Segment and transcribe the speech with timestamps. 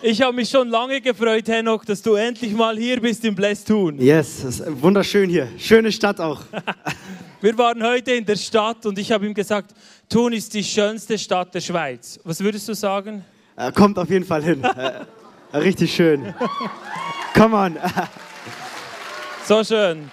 [0.00, 3.98] Ich habe mich schon lange gefreut, Henok, dass du endlich mal hier bist in Blästun.
[4.00, 5.48] Yes, es ist wunderschön hier.
[5.58, 6.42] Schöne Stadt auch.
[7.40, 9.72] Wir waren heute in der Stadt und ich habe ihm gesagt,
[10.08, 12.18] Thun ist die schönste Stadt der Schweiz.
[12.24, 13.24] Was würdest du sagen?
[13.56, 14.62] Äh, kommt auf jeden Fall hin.
[14.62, 16.32] Äh, richtig schön.
[17.34, 17.76] Come on.
[19.46, 20.10] So schön.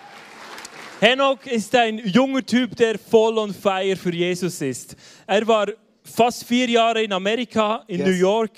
[1.02, 4.96] Henok ist ein junger Typ, der voll on fire für Jesus ist.
[5.28, 5.68] Er war
[6.06, 8.08] fast vier Jahre in Amerika, in Yes.
[8.08, 8.52] New York,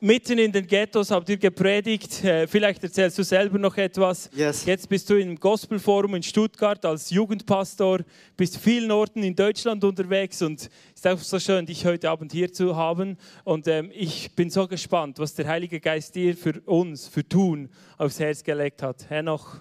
[0.00, 2.24] mitten in den Ghettos habt ihr gepredigt.
[2.24, 4.30] Äh, Vielleicht erzählst du selber noch etwas.
[4.34, 4.64] Yes.
[4.64, 8.00] Jetzt bist du im Gospelforum in Stuttgart als Jugendpastor,
[8.36, 12.32] bist vielen Orten in Deutschland unterwegs und es ist auch so schön, dich heute Abend
[12.32, 13.16] hier zu haben.
[13.44, 17.68] Und ähm, ich bin so gespannt, was der Heilige Geist dir für uns, für Tun,
[17.98, 19.08] aufs Herz gelegt hat.
[19.08, 19.56] Henoch,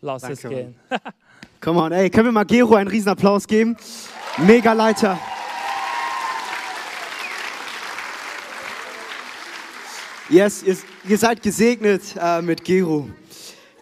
[0.00, 0.74] lass es Danke, gehen.
[1.60, 3.76] Come on, ey, können wir mal Gero einen riesen Applaus geben?
[4.38, 5.18] Mega Leiter.
[10.30, 10.74] Yes, ihr,
[11.06, 13.10] ihr seid gesegnet äh, mit Gero.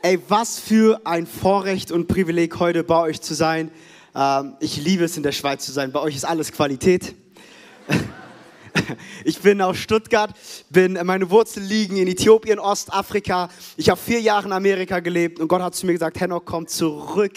[0.02, 3.70] Ey, was für ein Vorrecht und Privileg heute bei euch zu sein.
[4.12, 5.92] Ähm, ich liebe es in der Schweiz zu sein.
[5.92, 7.14] Bei euch ist alles Qualität.
[9.24, 10.34] Ich bin aus Stuttgart,
[10.70, 13.50] bin, meine Wurzeln liegen in Äthiopien, Ostafrika.
[13.76, 16.66] Ich habe vier Jahre in Amerika gelebt und Gott hat zu mir gesagt, Henok, komm
[16.66, 17.34] zurück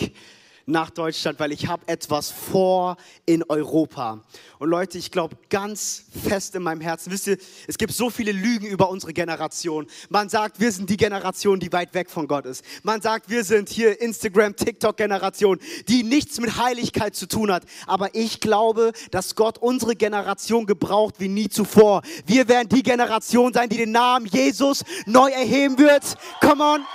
[0.65, 4.23] nach Deutschland, weil ich habe etwas vor in Europa.
[4.57, 8.31] Und Leute, ich glaube ganz fest in meinem Herzen, wisst ihr, es gibt so viele
[8.31, 9.85] Lügen über unsere Generation.
[10.09, 12.63] Man sagt, wir sind die Generation, die weit weg von Gott ist.
[12.83, 17.63] Man sagt, wir sind hier Instagram, TikTok-Generation, die nichts mit Heiligkeit zu tun hat.
[17.85, 22.01] Aber ich glaube, dass Gott unsere Generation gebraucht wie nie zuvor.
[22.25, 26.17] Wir werden die Generation sein, die den Namen Jesus neu erheben wird.
[26.41, 26.85] Come on.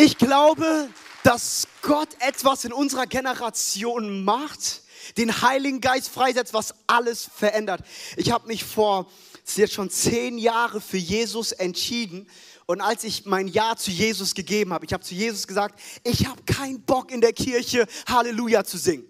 [0.00, 0.88] Ich glaube,
[1.24, 4.82] dass Gott etwas in unserer Generation macht,
[5.16, 7.82] den Heiligen Geist freisetzt, was alles verändert.
[8.16, 9.10] Ich habe mich vor,
[9.56, 12.28] jetzt schon zehn Jahre für Jesus entschieden.
[12.66, 16.28] Und als ich mein Ja zu Jesus gegeben habe, ich habe zu Jesus gesagt, ich
[16.28, 19.04] habe keinen Bock in der Kirche Halleluja zu singen.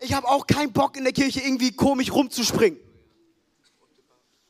[0.00, 2.80] Ich habe auch keinen Bock in der Kirche irgendwie komisch rumzuspringen.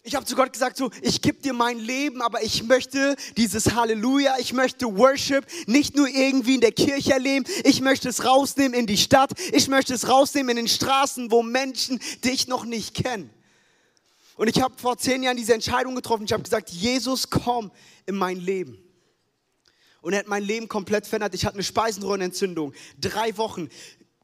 [0.02, 3.74] Ich habe zu Gott gesagt, so, ich gebe dir mein Leben, aber ich möchte dieses
[3.74, 8.72] Halleluja, ich möchte Worship nicht nur irgendwie in der Kirche erleben, ich möchte es rausnehmen
[8.72, 12.94] in die Stadt, ich möchte es rausnehmen in den Straßen, wo Menschen dich noch nicht
[12.94, 13.28] kennen.
[14.36, 17.70] Und ich habe vor zehn Jahren diese Entscheidung getroffen, ich habe gesagt, Jesus, komm
[18.06, 18.78] in mein Leben.
[20.00, 21.34] Und er hat mein Leben komplett verändert.
[21.34, 23.68] Ich hatte eine Speisenröhrenentzündung, drei Wochen.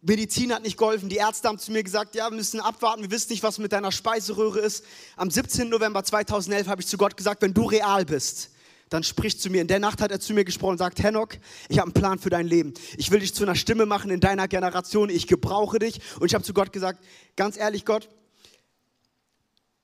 [0.07, 1.09] Medizin hat nicht geholfen.
[1.09, 3.73] Die Ärzte haben zu mir gesagt, ja, wir müssen abwarten, wir wissen nicht, was mit
[3.73, 4.85] deiner Speiseröhre ist.
[5.17, 5.69] Am 17.
[5.69, 8.51] November 2011 habe ich zu Gott gesagt, wenn du real bist,
[8.89, 9.63] dann sprich zu mir.
[9.63, 12.21] In der Nacht hat er zu mir gesprochen und sagt, Henok, ich habe einen Plan
[12.21, 12.73] für dein Leben.
[12.97, 15.11] Ich will dich zu einer Stimme machen in deiner Generation.
[15.11, 16.01] Ich gebrauche dich.
[16.21, 17.03] Und ich habe zu Gott gesagt,
[17.35, 18.09] ganz ehrlich, Gott,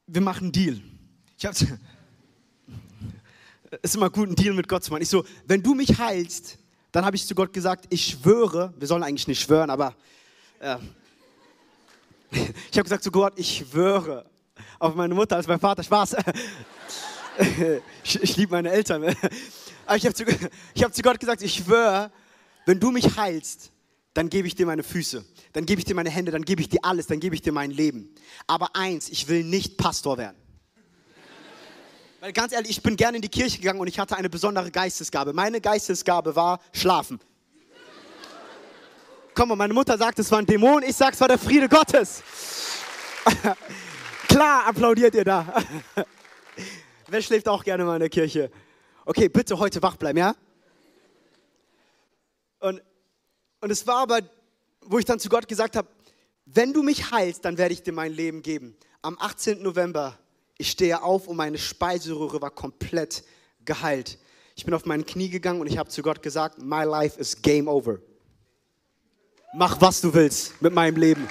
[0.06, 0.80] wir machen einen Deal.
[1.36, 1.56] Ich habe
[3.70, 5.02] es ist immer gut, einen Deal mit Gott zu machen.
[5.02, 6.58] Ich so, wenn du mich heilst,
[6.92, 9.94] dann habe ich zu Gott gesagt, ich schwöre, wir sollen eigentlich nicht schwören, aber
[10.60, 10.76] äh,
[12.70, 14.26] ich habe gesagt zu Gott, ich schwöre
[14.78, 15.82] auf meine Mutter als mein Vater.
[15.82, 16.16] Spaß.
[18.04, 19.04] ich ich liebe meine Eltern.
[19.86, 22.12] Aber ich habe zu, hab zu Gott gesagt, ich schwöre,
[22.66, 23.72] wenn du mich heilst,
[24.14, 26.68] dann gebe ich dir meine Füße, dann gebe ich dir meine Hände, dann gebe ich
[26.68, 28.14] dir alles, dann gebe ich dir mein Leben.
[28.46, 30.36] Aber eins, ich will nicht Pastor werden.
[32.22, 34.70] Weil ganz ehrlich, ich bin gerne in die Kirche gegangen und ich hatte eine besondere
[34.70, 35.32] Geistesgabe.
[35.32, 37.18] Meine Geistesgabe war Schlafen.
[39.34, 41.68] Komm mal, meine Mutter sagt, es war ein Dämon, ich sag, es war der Friede
[41.68, 42.22] Gottes.
[44.28, 45.64] Klar, applaudiert ihr da.
[47.08, 48.52] Wer schläft auch gerne mal in der Kirche?
[49.04, 50.36] Okay, bitte heute wach bleiben, ja?
[52.60, 52.80] Und,
[53.60, 54.20] und es war aber,
[54.82, 55.88] wo ich dann zu Gott gesagt habe,
[56.44, 58.76] wenn du mich heilst, dann werde ich dir mein Leben geben.
[59.00, 59.60] Am 18.
[59.60, 60.16] November,
[60.62, 63.24] ich stehe auf und meine Speiseröhre war komplett
[63.64, 64.16] geheilt.
[64.54, 67.42] Ich bin auf meine Knie gegangen und ich habe zu Gott gesagt, my life is
[67.42, 67.98] game over.
[69.54, 71.28] Mach, was du willst mit meinem Leben.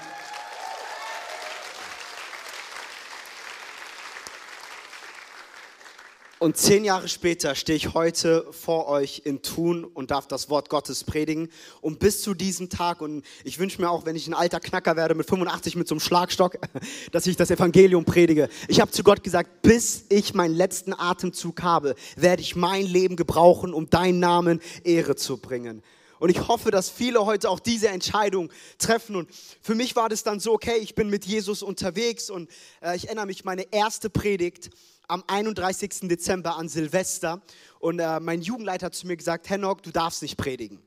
[6.41, 10.69] Und zehn Jahre später stehe ich heute vor euch in Thun und darf das Wort
[10.69, 11.49] Gottes predigen.
[11.81, 14.95] Und bis zu diesem Tag, und ich wünsche mir auch, wenn ich ein alter Knacker
[14.95, 16.57] werde mit 85 mit so einem Schlagstock,
[17.11, 18.49] dass ich das Evangelium predige.
[18.67, 23.17] Ich habe zu Gott gesagt, bis ich meinen letzten Atemzug habe, werde ich mein Leben
[23.17, 25.83] gebrauchen, um deinen Namen Ehre zu bringen.
[26.21, 29.15] Und ich hoffe, dass viele heute auch diese Entscheidung treffen.
[29.15, 29.27] Und
[29.59, 32.47] für mich war das dann so, okay, ich bin mit Jesus unterwegs und
[32.79, 34.69] äh, ich erinnere mich, meine erste Predigt
[35.07, 36.01] am 31.
[36.01, 37.41] Dezember an Silvester.
[37.79, 40.77] Und äh, mein Jugendleiter hat zu mir gesagt, Henok, du darfst nicht predigen.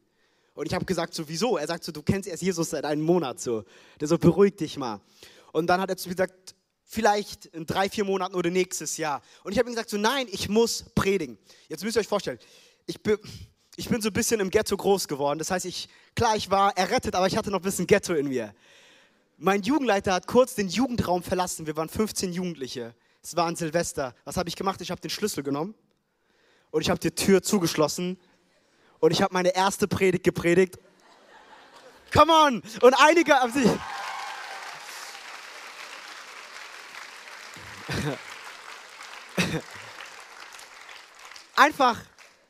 [0.55, 1.57] Und ich habe gesagt, so wieso?
[1.57, 3.65] Er sagt so, du kennst erst Jesus seit einem Monat so.
[3.99, 5.01] Der so, beruhig dich mal.
[5.51, 6.55] Und dann hat er zu mir gesagt,
[6.85, 9.21] vielleicht in drei, vier Monaten oder nächstes Jahr.
[9.43, 11.39] Und ich habe ihm gesagt, so nein, ich muss predigen.
[11.69, 12.39] Jetzt müsst ihr euch vorstellen,
[12.87, 13.19] ich bin,
[13.77, 15.39] ich bin so ein bisschen im Ghetto groß geworden.
[15.39, 18.29] Das heißt, ich, klar, ich war errettet, aber ich hatte noch ein bisschen Ghetto in
[18.29, 18.55] mir.
[19.37, 21.67] Mein Jugendleiter hat kurz den Jugendraum verlassen.
[21.67, 22.95] Wir waren 15 Jugendliche.
[23.23, 24.15] Es war an Silvester.
[24.25, 24.81] Was habe ich gemacht?
[24.81, 25.75] Ich habe den Schlüssel genommen
[26.71, 28.17] und ich habe die Tür zugeschlossen
[29.01, 30.79] und ich habe meine erste Predigt gepredigt.
[32.13, 32.63] Come on!
[32.81, 33.69] Und einige haben sich.
[41.57, 42.01] Einfach,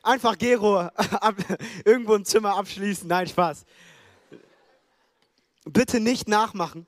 [0.05, 1.35] einfach Gero ab,
[1.83, 3.07] irgendwo ein Zimmer abschließen.
[3.07, 3.65] Nein, Spaß.
[5.65, 6.85] Bitte nicht nachmachen.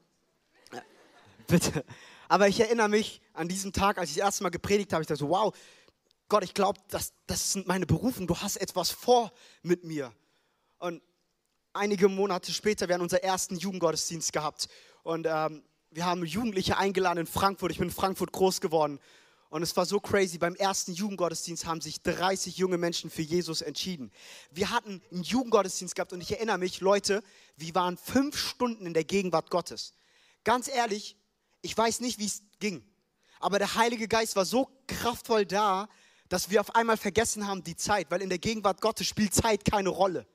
[1.48, 1.84] Bitte.
[2.30, 5.08] Aber ich erinnere mich an diesen Tag, als ich das erste Mal gepredigt habe, ich
[5.08, 5.56] dachte so, wow,
[6.30, 9.32] Gott, ich glaube, das, das sind meine Berufen, du hast etwas vor
[9.64, 10.12] mit mir.
[10.78, 11.02] Und
[11.74, 14.68] einige Monate später, wir haben unseren ersten Jugendgottesdienst gehabt.
[15.04, 17.72] Und ähm, wir haben Jugendliche eingeladen in Frankfurt.
[17.72, 19.00] Ich bin in Frankfurt groß geworden.
[19.50, 20.38] Und es war so crazy.
[20.38, 24.12] Beim ersten Jugendgottesdienst haben sich 30 junge Menschen für Jesus entschieden.
[24.52, 27.24] Wir hatten einen Jugendgottesdienst gehabt und ich erinnere mich, Leute,
[27.56, 29.94] wir waren fünf Stunden in der Gegenwart Gottes.
[30.44, 31.16] Ganz ehrlich,
[31.62, 32.84] ich weiß nicht, wie es ging.
[33.40, 35.88] Aber der Heilige Geist war so kraftvoll da,
[36.28, 39.64] dass wir auf einmal vergessen haben die Zeit, weil in der Gegenwart Gottes spielt Zeit
[39.64, 40.28] keine Rolle.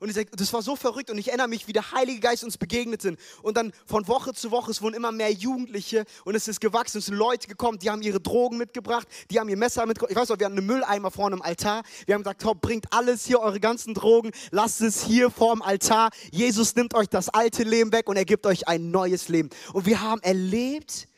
[0.00, 2.42] Und ich sag, das war so verrückt und ich erinnere mich, wie der Heilige Geist
[2.42, 3.18] uns begegnet sind.
[3.42, 6.98] Und dann von Woche zu Woche, es wurden immer mehr Jugendliche und es ist gewachsen.
[6.98, 10.10] Es sind Leute gekommen, die haben ihre Drogen mitgebracht, die haben ihr Messer mitgebracht.
[10.10, 11.84] Ich weiß noch, wir hatten einen Mülleimer vorne im Altar.
[12.06, 16.10] Wir haben gesagt, top, bringt alles hier, eure ganzen Drogen, lasst es hier vorm Altar.
[16.32, 19.48] Jesus nimmt euch das alte Leben weg und er gibt euch ein neues Leben.
[19.72, 21.08] Und wir haben erlebt,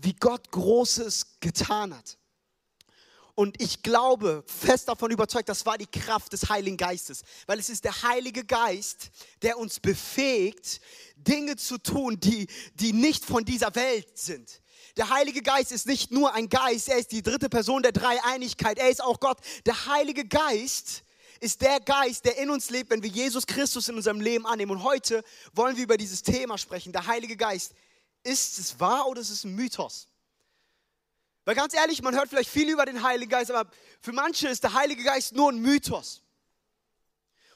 [0.00, 2.18] wie Gott Großes getan hat.
[3.34, 7.22] Und ich glaube, fest davon überzeugt, das war die Kraft des Heiligen Geistes.
[7.46, 10.80] Weil es ist der Heilige Geist, der uns befähigt,
[11.16, 14.60] Dinge zu tun, die, die nicht von dieser Welt sind.
[14.98, 18.78] Der Heilige Geist ist nicht nur ein Geist, er ist die dritte Person der Dreieinigkeit,
[18.78, 19.38] er ist auch Gott.
[19.64, 21.02] Der Heilige Geist
[21.40, 24.72] ist der Geist, der in uns lebt, wenn wir Jesus Christus in unserem Leben annehmen.
[24.72, 25.24] Und heute
[25.54, 26.92] wollen wir über dieses Thema sprechen.
[26.92, 27.72] Der Heilige Geist,
[28.22, 30.08] ist es wahr oder ist es ein Mythos?
[31.44, 34.62] Weil ganz ehrlich, man hört vielleicht viel über den Heiligen Geist, aber für manche ist
[34.62, 36.22] der Heilige Geist nur ein Mythos.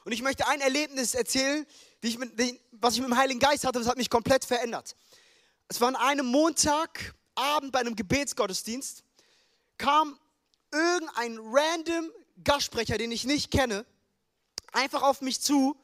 [0.03, 1.65] Und ich möchte ein Erlebnis erzählen,
[2.01, 2.31] ich mit,
[2.71, 4.95] was ich mit dem Heiligen Geist hatte, das hat mich komplett verändert.
[5.67, 9.03] Es war an einem Montagabend bei einem Gebetsgottesdienst,
[9.77, 10.17] kam
[10.71, 12.11] irgendein random
[12.43, 13.85] Gastsprecher, den ich nicht kenne,
[14.71, 15.75] einfach auf mich zu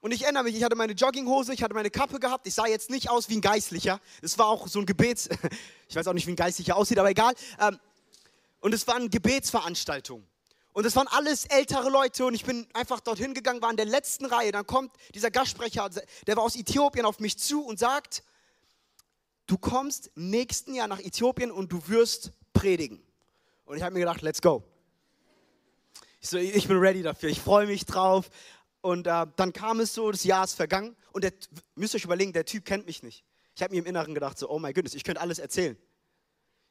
[0.00, 2.46] und ich erinnere mich, ich hatte meine Jogginghose, ich hatte meine Kappe gehabt.
[2.46, 4.00] Ich sah jetzt nicht aus wie ein Geistlicher.
[4.22, 5.28] Es war auch so ein Gebets.
[5.90, 7.32] Ich weiß auch nicht, wie ein Geistlicher aussieht, aber egal.
[7.58, 7.78] Ähm,
[8.60, 10.22] und es war eine Gebetsveranstaltung.
[10.74, 13.86] Und es waren alles ältere Leute und ich bin einfach dorthin gegangen, war in der
[13.86, 14.52] letzten Reihe.
[14.52, 15.88] Dann kommt dieser Gastsprecher,
[16.26, 18.22] der war aus Äthiopien, auf mich zu und sagt,
[19.46, 23.02] du kommst nächsten Jahr nach Äthiopien und du wirst predigen.
[23.64, 24.62] Und ich habe mir gedacht, let's go.
[26.20, 28.28] Ich, so, ich bin ready dafür, ich freue mich drauf.
[28.80, 31.32] Und äh, dann kam es so, das Jahr ist vergangen und der,
[31.74, 33.24] müsst euch überlegen, der Typ kennt mich nicht.
[33.56, 35.76] Ich habe mir im Inneren gedacht, so, oh mein Gott, ich könnte alles erzählen.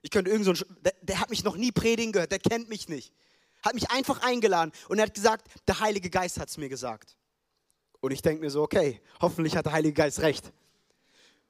[0.01, 2.69] Ich könnte irgend so ein, der, der hat mich noch nie predigen gehört, der kennt
[2.69, 3.13] mich nicht.
[3.61, 7.17] Hat mich einfach eingeladen und er hat gesagt, der Heilige Geist hat es mir gesagt.
[7.99, 10.53] Und ich denke mir so, okay, hoffentlich hat der Heilige Geist recht.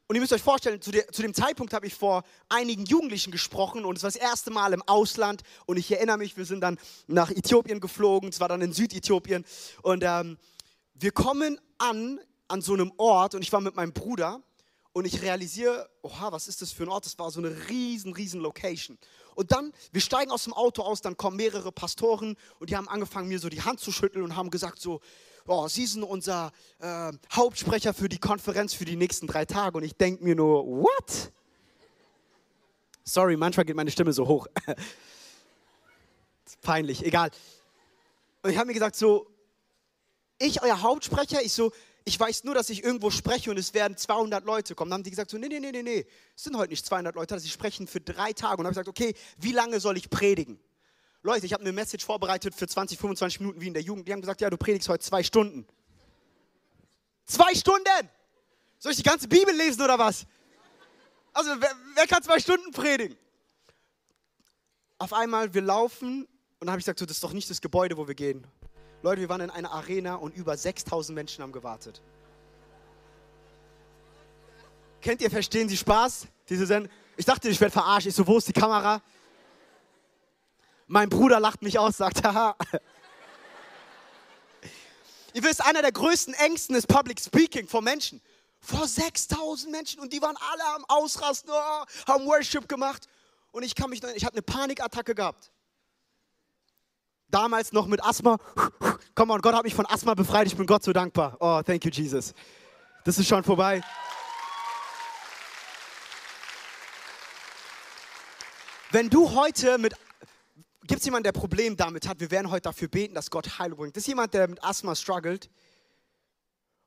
[0.10, 3.30] Und ihr müsst euch vorstellen, zu, der, zu dem Zeitpunkt habe ich vor einigen Jugendlichen
[3.30, 5.44] gesprochen und es war das erste Mal im Ausland.
[5.66, 9.44] Und ich erinnere mich, wir sind dann nach Äthiopien geflogen, es war dann in Südäthiopien.
[9.82, 10.38] Und ähm,
[10.94, 14.42] wir kommen an, an so einem Ort und ich war mit meinem Bruder
[14.94, 17.06] und ich realisiere, oha, was ist das für ein Ort?
[17.06, 18.98] Das war so eine riesen, riesen Location.
[19.36, 22.88] Und dann, wir steigen aus dem Auto aus, dann kommen mehrere Pastoren und die haben
[22.88, 25.02] angefangen, mir so die Hand zu schütteln und haben gesagt so,
[25.48, 29.78] oh, Sie sind unser äh, Hauptsprecher für die Konferenz für die nächsten drei Tage.
[29.78, 31.32] Und ich denke mir nur, what?
[33.04, 34.48] Sorry, manchmal geht meine Stimme so hoch.
[36.62, 37.32] peinlich, egal.
[38.44, 39.28] Und ich habe mir gesagt, so,
[40.40, 41.72] ich, euer Hauptsprecher, ich so,
[42.06, 44.90] ich weiß nur, dass ich irgendwo spreche und es werden 200 Leute kommen.
[44.92, 47.16] Dann haben die gesagt, so, nee, nee, nee, nee, nee, es sind heute nicht 200
[47.16, 48.60] Leute, sie sprechen für drei Tage.
[48.60, 50.60] Und habe ich gesagt, okay, wie lange soll ich predigen?
[51.28, 54.08] Leute, ich habe eine Message vorbereitet für 20, 25 Minuten wie in der Jugend.
[54.08, 55.68] Die haben gesagt, ja, du predigst heute zwei Stunden.
[57.26, 58.10] Zwei Stunden!
[58.80, 60.26] Soll ich die ganze Bibel lesen oder was?
[61.34, 63.18] Also, wer, wer kann zwei Stunden predigen?
[65.00, 66.28] Auf einmal, wir laufen und
[66.62, 68.48] dann habe ich gesagt, so, das ist doch nicht das Gebäude, wo wir gehen.
[69.02, 72.02] Leute, wir waren in einer Arena und über 6000 Menschen haben gewartet.
[75.02, 76.28] Kennt ihr, verstehen Sie Spaß?
[76.48, 78.08] Diese ich dachte, ich werde verarscht.
[78.08, 79.02] Ich so, wo ist die Kamera?
[80.88, 82.56] Mein Bruder lacht mich aus, sagt, haha.
[85.34, 88.22] Ihr wisst, einer der größten Ängsten ist Public Speaking vor Menschen.
[88.62, 93.08] Vor 6000 Menschen und die waren alle am Ausrasten, oh, haben Worship gemacht.
[93.52, 95.52] Und ich kann mich, ich habe eine Panikattacke gehabt.
[97.28, 98.38] Damals noch mit Asthma.
[99.14, 100.48] Komm on, Gott hat mich von Asthma befreit.
[100.48, 101.36] Ich bin Gott so dankbar.
[101.40, 102.34] Oh, thank you, Jesus.
[103.04, 103.82] Das ist schon vorbei.
[108.92, 109.94] Wenn du heute mit
[110.88, 112.22] Gibt es jemanden, der Problem damit hat?
[112.22, 113.98] Wir werden heute dafür beten, dass Gott Heilung bringt.
[113.98, 115.50] Ist jemand, der mit Asthma struggelt.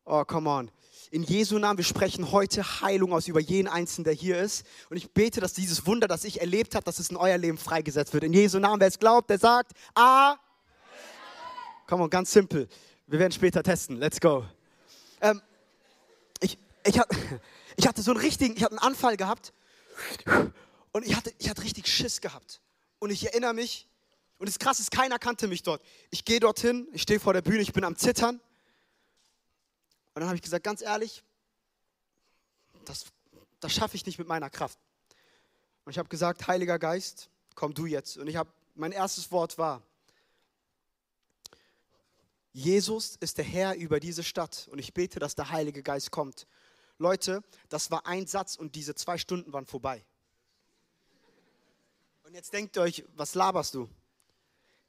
[0.07, 0.71] Oh, come on.
[1.11, 4.65] In Jesu Namen, wir sprechen heute Heilung aus über jeden Einzelnen, der hier ist.
[4.89, 7.59] Und ich bete, dass dieses Wunder, das ich erlebt habe, dass es in euer Leben
[7.59, 8.25] freigesetzt wird.
[8.25, 10.37] In Jesu Namen, wer es glaubt, der sagt, A.
[11.87, 12.69] Come on, ganz simpel.
[13.07, 13.99] Wir werden später testen.
[13.99, 14.47] Let's go.
[15.21, 15.43] Ähm,
[16.41, 16.99] ich, ich,
[17.77, 19.53] ich hatte so einen richtigen, ich hatte einen Anfall gehabt
[20.93, 22.63] und ich hatte, ich hatte richtig Schiss gehabt.
[22.99, 23.90] Und ich erinnere mich,
[24.41, 25.83] und das Krasse ist, keiner kannte mich dort.
[26.09, 28.37] Ich gehe dorthin, ich stehe vor der Bühne, ich bin am Zittern.
[28.37, 28.43] Und
[30.15, 31.23] dann habe ich gesagt, ganz ehrlich,
[32.87, 33.05] das,
[33.61, 34.79] das schaffe ich nicht mit meiner Kraft.
[35.85, 38.17] Und ich habe gesagt, Heiliger Geist, komm du jetzt.
[38.17, 39.83] Und ich habe, mein erstes Wort war,
[42.55, 46.47] Jesus ist der Herr über diese Stadt und ich bete, dass der Heilige Geist kommt.
[46.97, 50.03] Leute, das war ein Satz und diese zwei Stunden waren vorbei.
[52.25, 53.91] Und jetzt denkt euch, was laberst du?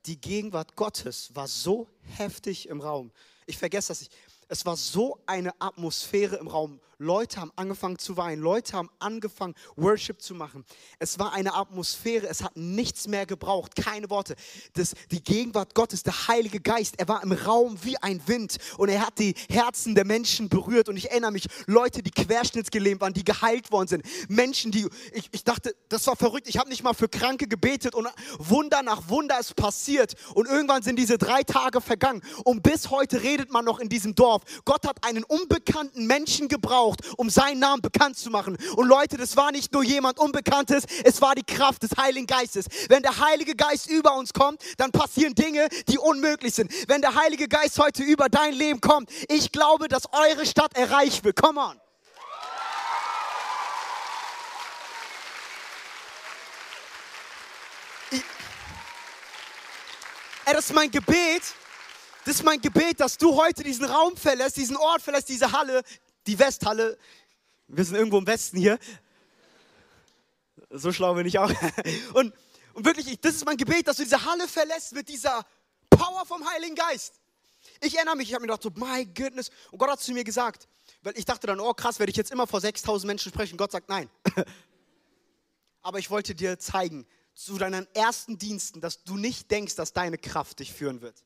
[0.06, 3.12] Die Gegenwart Gottes war so heftig im Raum.
[3.46, 4.14] Ich vergesse das nicht.
[4.48, 6.80] Es war so eine Atmosphäre im Raum.
[7.02, 8.42] Leute haben angefangen zu weinen.
[8.42, 10.64] Leute haben angefangen, Worship zu machen.
[11.00, 12.28] Es war eine Atmosphäre.
[12.28, 13.76] Es hat nichts mehr gebraucht.
[13.76, 14.36] Keine Worte.
[14.74, 18.90] Das, die Gegenwart Gottes, der Heilige Geist, er war im Raum wie ein Wind und
[18.90, 20.90] er hat die Herzen der Menschen berührt.
[20.90, 24.06] Und ich erinnere mich, Leute, die querschnittsgelähmt waren, die geheilt worden sind.
[24.30, 26.48] Menschen, die, ich, ich dachte, das war verrückt.
[26.48, 30.14] Ich habe nicht mal für Kranke gebetet und Wunder nach Wunder ist passiert.
[30.36, 32.22] Und irgendwann sind diese drei Tage vergangen.
[32.44, 34.44] Und bis heute redet man noch in diesem Dorf.
[34.66, 38.58] Gott hat einen unbekannten Menschen gebraucht, um seinen Namen bekannt zu machen.
[38.76, 42.66] Und Leute, das war nicht nur jemand Unbekanntes, es war die Kraft des Heiligen Geistes.
[42.90, 46.72] Wenn der Heilige Geist über uns kommt, dann passieren Dinge, die unmöglich sind.
[46.88, 51.24] Wenn der Heilige Geist heute über dein Leben kommt, ich glaube, dass eure Stadt erreicht
[51.24, 51.36] wird.
[51.42, 51.82] Come on.
[60.52, 61.44] Ey, das ist mein Gebet,
[62.26, 65.82] das ist mein Gebet, dass du heute diesen Raum verlässt, diesen Ort verlässt, diese Halle,
[66.28, 66.98] die Westhalle.
[67.68, 68.80] Wir sind irgendwo im Westen hier.
[70.70, 71.52] So schlau bin ich auch.
[72.14, 72.34] Und,
[72.74, 75.46] und wirklich, das ist mein Gebet, dass du diese Halle verlässt mit dieser
[75.90, 77.20] Power vom Heiligen Geist.
[77.82, 79.50] Ich erinnere mich, ich habe mir gedacht, so, my goodness.
[79.72, 80.70] Und Gott hat zu mir gesagt,
[81.02, 83.58] weil ich dachte dann, oh krass, werde ich jetzt immer vor 6000 Menschen sprechen.
[83.58, 84.10] Gott sagt, nein.
[85.82, 90.18] Aber ich wollte dir zeigen, zu deinen ersten Diensten, dass du nicht denkst, dass deine
[90.18, 91.24] Kraft dich führen wird.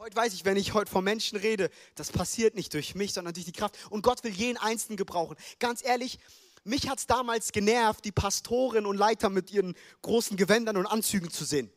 [0.00, 3.34] Heute weiß ich, wenn ich heute vor Menschen rede, das passiert nicht durch mich, sondern
[3.34, 3.76] durch die Kraft.
[3.90, 5.36] Und Gott will jeden Einzelnen gebrauchen.
[5.58, 6.20] Ganz ehrlich,
[6.62, 11.32] mich hat es damals genervt, die Pastoren und Leiter mit ihren großen Gewändern und Anzügen
[11.32, 11.68] zu sehen.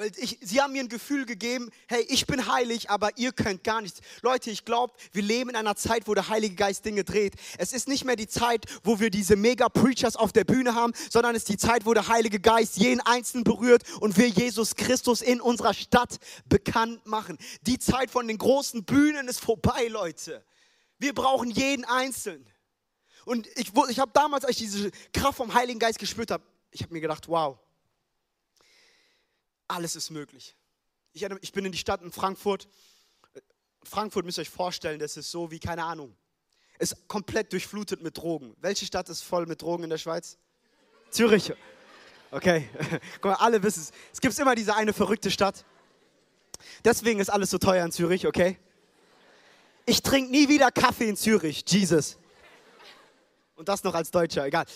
[0.00, 3.64] Weil ich, sie haben mir ein Gefühl gegeben, hey, ich bin heilig, aber ihr könnt
[3.64, 4.00] gar nichts.
[4.22, 7.34] Leute, ich glaube, wir leben in einer Zeit, wo der Heilige Geist Dinge dreht.
[7.58, 11.34] Es ist nicht mehr die Zeit, wo wir diese Mega-Preachers auf der Bühne haben, sondern
[11.34, 15.20] es ist die Zeit, wo der Heilige Geist jeden Einzelnen berührt und wir Jesus Christus
[15.20, 16.16] in unserer Stadt
[16.48, 17.36] bekannt machen.
[17.66, 20.42] Die Zeit von den großen Bühnen ist vorbei, Leute.
[20.98, 22.46] Wir brauchen jeden Einzelnen.
[23.26, 26.80] Und ich, ich habe damals, als ich diese Kraft vom Heiligen Geist gespürt habe, ich
[26.80, 27.58] habe mir gedacht, wow,
[29.70, 30.56] alles ist möglich.
[31.12, 32.68] Ich, ich bin in die Stadt in Frankfurt.
[33.82, 36.14] Frankfurt müsst ihr euch vorstellen, das ist so wie, keine Ahnung,
[36.78, 38.54] ist komplett durchflutet mit Drogen.
[38.60, 40.38] Welche Stadt ist voll mit Drogen in der Schweiz?
[41.10, 41.52] Zürich.
[42.30, 42.68] Okay,
[43.14, 43.92] guck mal, alle wissen es.
[44.12, 45.64] Es gibt immer diese eine verrückte Stadt.
[46.84, 48.58] Deswegen ist alles so teuer in Zürich, okay?
[49.86, 52.18] Ich trinke nie wieder Kaffee in Zürich, Jesus.
[53.56, 54.66] Und das noch als Deutscher, egal.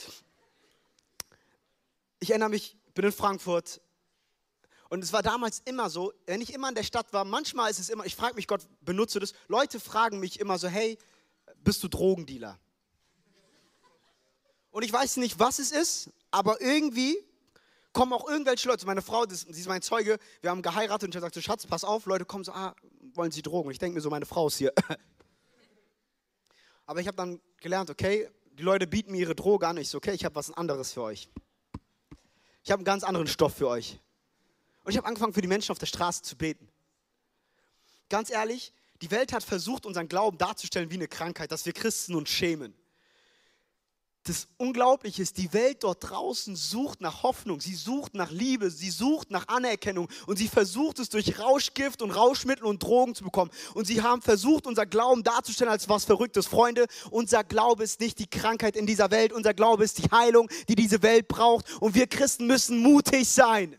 [2.18, 3.80] Ich erinnere mich, bin in Frankfurt,
[4.88, 7.78] und es war damals immer so, wenn ich immer in der Stadt war, manchmal ist
[7.78, 9.32] es immer, ich frage mich, Gott, benutze das?
[9.48, 10.98] Leute fragen mich immer so, hey,
[11.62, 12.58] bist du Drogendealer?
[14.70, 17.16] Und ich weiß nicht, was es ist, aber irgendwie
[17.92, 21.10] kommen auch irgendwelche Leute, meine Frau, das, sie ist mein Zeuge, wir haben geheiratet und
[21.10, 22.74] ich habe gesagt, so, Schatz, pass auf, Leute kommen so, ah,
[23.14, 23.70] wollen Sie Drogen?
[23.70, 24.72] Ich denke mir so, meine Frau ist hier.
[26.86, 29.76] Aber ich habe dann gelernt, okay, die Leute bieten mir ihre Droge an.
[29.76, 31.28] Ich so, okay, ich habe was anderes für euch.
[32.62, 34.00] Ich habe einen ganz anderen Stoff für euch.
[34.84, 36.68] Und ich habe angefangen, für die Menschen auf der Straße zu beten.
[38.10, 42.14] Ganz ehrlich, die Welt hat versucht, unseren Glauben darzustellen wie eine Krankheit, dass wir Christen
[42.14, 42.74] uns schämen.
[44.26, 48.88] das Unglaubliche ist, die Welt dort draußen sucht nach Hoffnung, sie sucht nach Liebe, sie
[48.88, 53.50] sucht nach Anerkennung und sie versucht es durch Rauschgift und Rauschmittel und Drogen zu bekommen.
[53.74, 56.46] Und sie haben versucht, unser Glauben darzustellen als was Verrücktes.
[56.46, 60.48] Freunde, unser Glaube ist nicht die Krankheit in dieser Welt, unser Glaube ist die Heilung,
[60.68, 61.70] die diese Welt braucht.
[61.80, 63.78] Und wir Christen müssen mutig sein,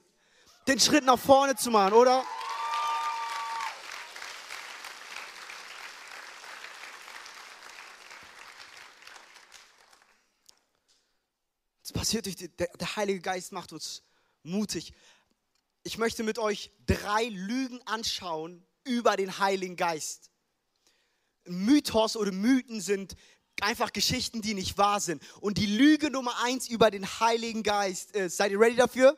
[0.68, 2.24] den Schritt nach vorne zu machen, oder?
[12.06, 14.04] passiert durch die, der, der Heilige Geist macht uns
[14.44, 14.94] mutig.
[15.82, 20.30] Ich möchte mit euch drei Lügen anschauen über den Heiligen Geist.
[21.46, 23.16] Mythos oder Mythen sind
[23.60, 25.24] einfach Geschichten, die nicht wahr sind.
[25.42, 29.18] Und die Lüge Nummer eins über den Heiligen Geist ist, seid ihr ready dafür?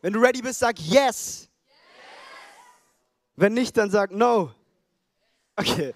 [0.00, 0.90] Wenn du ready bist, sag yes.
[0.92, 1.48] yes.
[3.36, 4.54] Wenn nicht, dann sag no.
[5.56, 5.94] Okay.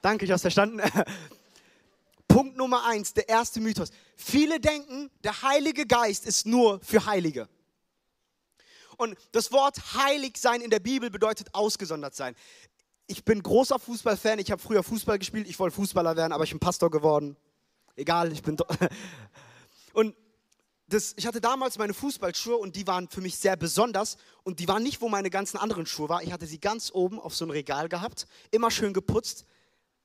[0.00, 0.80] Danke, ich habe verstanden.
[2.28, 3.90] Punkt Nummer eins, der erste Mythos.
[4.16, 7.48] Viele denken, der Heilige Geist ist nur für Heilige.
[8.96, 12.34] Und das Wort heilig sein in der Bibel bedeutet ausgesondert sein.
[13.06, 16.50] Ich bin großer Fußballfan, ich habe früher Fußball gespielt, ich wollte Fußballer werden, aber ich
[16.50, 17.36] bin Pastor geworden.
[17.96, 18.56] Egal, ich bin.
[19.92, 20.14] Und
[20.88, 24.68] das, ich hatte damals meine Fußballschuhe und die waren für mich sehr besonders und die
[24.68, 26.24] waren nicht, wo meine ganzen anderen Schuhe waren.
[26.24, 29.44] Ich hatte sie ganz oben auf so ein Regal gehabt, immer schön geputzt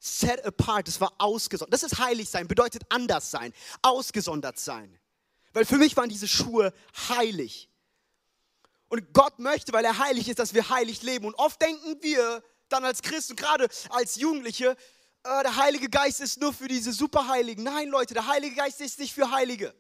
[0.04, 1.74] set apart, das war ausgesondert.
[1.74, 5.00] Das ist heilig sein, bedeutet anders sein, ausgesondert sein.
[5.54, 6.74] Weil für mich waren diese Schuhe
[7.10, 7.70] heilig.
[8.90, 11.26] Und Gott möchte, weil er heilig ist, dass wir heilig leben.
[11.26, 14.76] Und oft denken wir dann als Christen, gerade als Jugendliche,
[15.24, 17.64] äh, der Heilige Geist ist nur für diese Superheiligen.
[17.64, 19.74] Nein, Leute, der Heilige Geist ist nicht für Heilige.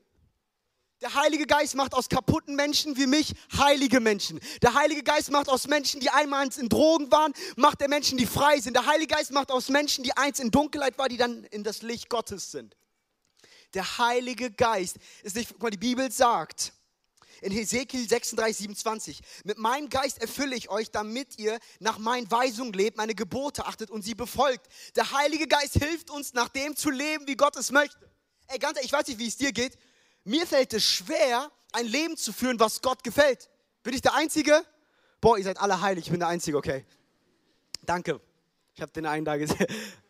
[1.03, 4.39] Der Heilige Geist macht aus kaputten Menschen wie mich heilige Menschen.
[4.61, 8.25] Der Heilige Geist macht aus Menschen, die einmal in Drogen waren, macht der Menschen, die
[8.25, 8.73] frei sind.
[8.73, 11.81] Der Heilige Geist macht aus Menschen, die eins in Dunkelheit waren, die dann in das
[11.81, 12.77] Licht Gottes sind.
[13.73, 16.71] Der Heilige Geist ist nicht, guck mal, die Bibel sagt
[17.41, 22.71] in Hesekiel 36, 27, mit meinem Geist erfülle ich euch, damit ihr nach meinen Weisungen
[22.71, 24.67] lebt, meine Gebote achtet und sie befolgt.
[24.95, 28.09] Der Heilige Geist hilft uns, nach dem zu leben, wie Gott es möchte.
[28.47, 29.77] Ey, ganz ehrlich, ich weiß nicht, wie es dir geht.
[30.23, 33.49] Mir fällt es schwer, ein Leben zu führen, was Gott gefällt.
[33.83, 34.65] Bin ich der Einzige?
[35.19, 36.85] Boah, ihr seid alle heilig, ich bin der Einzige, okay.
[37.81, 38.19] Danke.
[38.75, 39.67] Ich habe den einen da gesehen.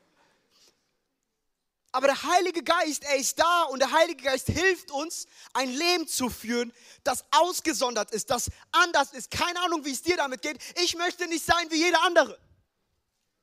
[1.92, 6.08] Aber der Heilige Geist, er ist da und der Heilige Geist hilft uns, ein Leben
[6.08, 6.74] zu führen,
[7.04, 9.30] das ausgesondert ist, das anders ist.
[9.30, 10.58] Keine Ahnung, wie es dir damit geht.
[10.82, 12.40] Ich möchte nicht sein wie jeder andere.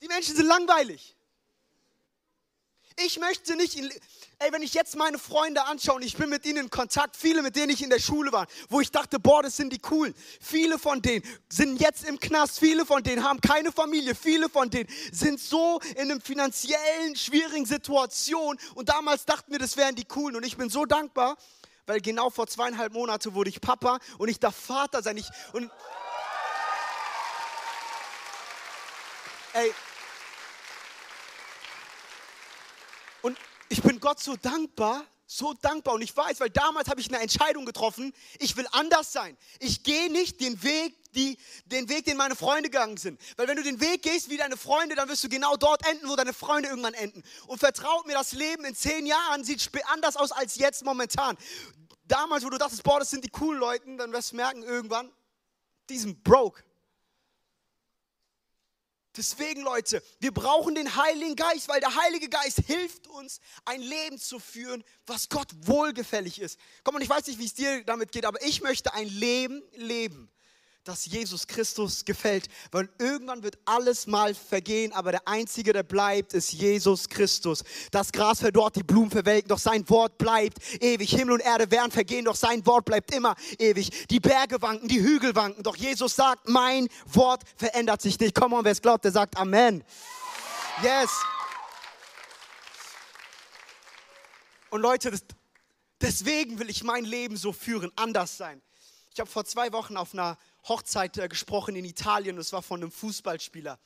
[0.02, 1.16] Die Menschen sind langweilig.
[3.06, 3.90] Ich möchte nicht, in,
[4.40, 7.40] ey, wenn ich jetzt meine Freunde anschaue und ich bin mit ihnen in Kontakt, viele,
[7.40, 10.14] mit denen ich in der Schule war, wo ich dachte, boah, das sind die coolen.
[10.40, 14.68] Viele von denen sind jetzt im Knast, viele von denen haben keine Familie, viele von
[14.68, 20.04] denen sind so in einer finanziellen, schwierigen Situation und damals dachten wir, das wären die
[20.04, 21.38] coolen und ich bin so dankbar,
[21.86, 25.16] weil genau vor zweieinhalb Monaten wurde ich Papa und ich darf Vater sein.
[25.16, 25.70] Ich, und,
[29.54, 29.72] ey,
[33.22, 33.36] Und
[33.70, 35.94] ich bin Gott so dankbar, so dankbar.
[35.94, 39.36] Und ich weiß, weil damals habe ich eine Entscheidung getroffen, ich will anders sein.
[39.60, 43.20] Ich gehe nicht den Weg, die, den Weg, den meine Freunde gegangen sind.
[43.36, 46.08] Weil wenn du den Weg gehst wie deine Freunde, dann wirst du genau dort enden,
[46.08, 47.22] wo deine Freunde irgendwann enden.
[47.46, 51.38] Und vertraut mir, das Leben in zehn Jahren sieht anders aus als jetzt momentan.
[52.08, 55.12] Damals, wo du dachtest, boah, das sind die coolen Leute, dann wirst du merken irgendwann,
[55.88, 56.64] die sind broke.
[59.20, 64.16] Deswegen, Leute, wir brauchen den Heiligen Geist, weil der Heilige Geist hilft uns, ein Leben
[64.16, 66.58] zu führen, was Gott wohlgefällig ist.
[66.84, 69.62] Komm, und ich weiß nicht, wie es dir damit geht, aber ich möchte ein Leben
[69.74, 70.30] leben,
[70.84, 76.32] dass Jesus Christus gefällt, weil irgendwann wird alles mal vergehen, aber der Einzige, der bleibt,
[76.32, 77.62] ist Jesus Christus.
[77.90, 81.10] Das Gras verdorrt, die Blumen verwelken, doch sein Wort bleibt ewig.
[81.10, 84.08] Himmel und Erde werden vergehen, doch sein Wort bleibt immer ewig.
[84.08, 88.34] Die Berge wanken, die Hügel wanken, doch Jesus sagt, mein Wort verändert sich nicht.
[88.34, 89.84] Komm on, wer es glaubt, der sagt Amen.
[90.82, 91.10] Yes.
[94.70, 95.24] Und Leute, das,
[96.00, 98.62] deswegen will ich mein Leben so führen, anders sein.
[99.12, 102.36] Ich habe vor zwei Wochen auf einer Hochzeit äh, gesprochen in Italien.
[102.36, 103.78] Das war von einem Fußballspieler.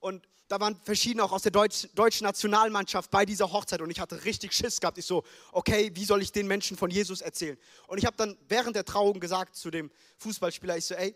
[0.00, 4.00] Und da waren verschiedene auch aus der Deutsch, deutschen Nationalmannschaft bei dieser Hochzeit und ich
[4.00, 4.98] hatte richtig Schiss gehabt.
[4.98, 7.56] Ich so, okay, wie soll ich den Menschen von Jesus erzählen?
[7.86, 11.14] Und ich habe dann während der Trauung gesagt zu dem Fußballspieler, ich so, ey,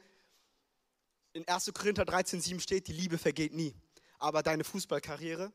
[1.33, 1.73] in 1.
[1.75, 3.75] Korinther 13,7 steht, die Liebe vergeht nie.
[4.21, 5.53] Aber deine Fußballkarriere,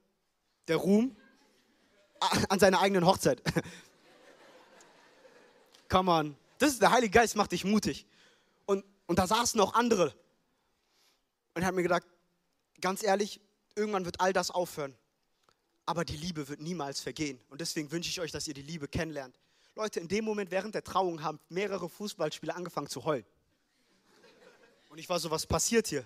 [0.67, 1.15] der Ruhm
[2.49, 3.41] an seiner eigenen Hochzeit.
[5.87, 6.35] Come on.
[6.57, 8.05] Das ist der Heilige Geist, macht dich mutig.
[9.09, 10.13] Und da saßen noch andere.
[11.55, 12.03] Und ich habe mir gedacht,
[12.79, 13.41] ganz ehrlich,
[13.73, 14.95] irgendwann wird all das aufhören.
[15.87, 17.41] aber die Liebe wird niemals vergehen.
[17.49, 19.39] Und deswegen wünsche ich euch, dass ihr die Liebe kennenlernt.
[19.73, 23.25] Leute, in dem Moment während der Trauung haben mehrere Fußballspieler angefangen zu heulen.
[24.89, 26.05] Und ich war so, was passiert hier?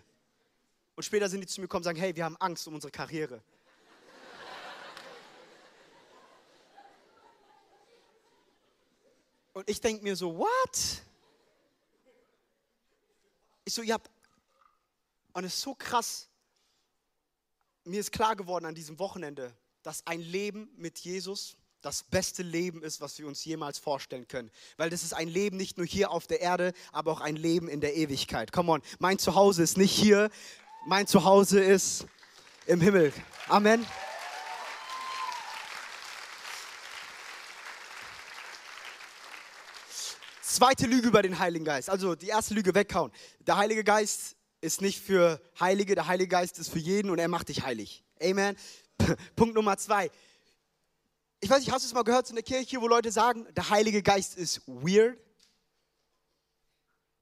[0.96, 2.92] Und später sind die zu mir gekommen und sagen, hey, wir haben Angst um unsere
[2.92, 3.44] Karriere.
[9.52, 11.04] Und ich denke mir so, what?
[13.65, 14.10] Ich so, ihr habt,
[15.34, 16.28] und es ist so krass,
[17.86, 22.82] mir ist klar geworden an diesem Wochenende, dass ein Leben mit Jesus das beste Leben
[22.82, 24.49] ist, was wir uns jemals vorstellen können.
[24.78, 27.67] Weil das ist ein Leben nicht nur hier auf der Erde, aber auch ein Leben
[27.67, 28.54] in der Ewigkeit.
[28.54, 30.30] Come on, mein Zuhause ist nicht hier,
[30.86, 32.06] mein Zuhause ist
[32.65, 33.13] im Himmel.
[33.49, 33.86] Amen.
[40.54, 41.89] Zweite Lüge über den Heiligen Geist.
[41.89, 43.12] Also die erste Lüge weghauen.
[43.39, 47.28] Der Heilige Geist ist nicht für Heilige, der Heilige Geist ist für jeden und er
[47.28, 48.04] macht dich heilig.
[48.22, 48.56] Amen.
[49.36, 50.12] Punkt Nummer zwei.
[51.39, 53.72] Ich weiß nicht, hast du es mal gehört in der Kirche, wo Leute sagen, der
[53.72, 55.18] Heilige Geist ist weird?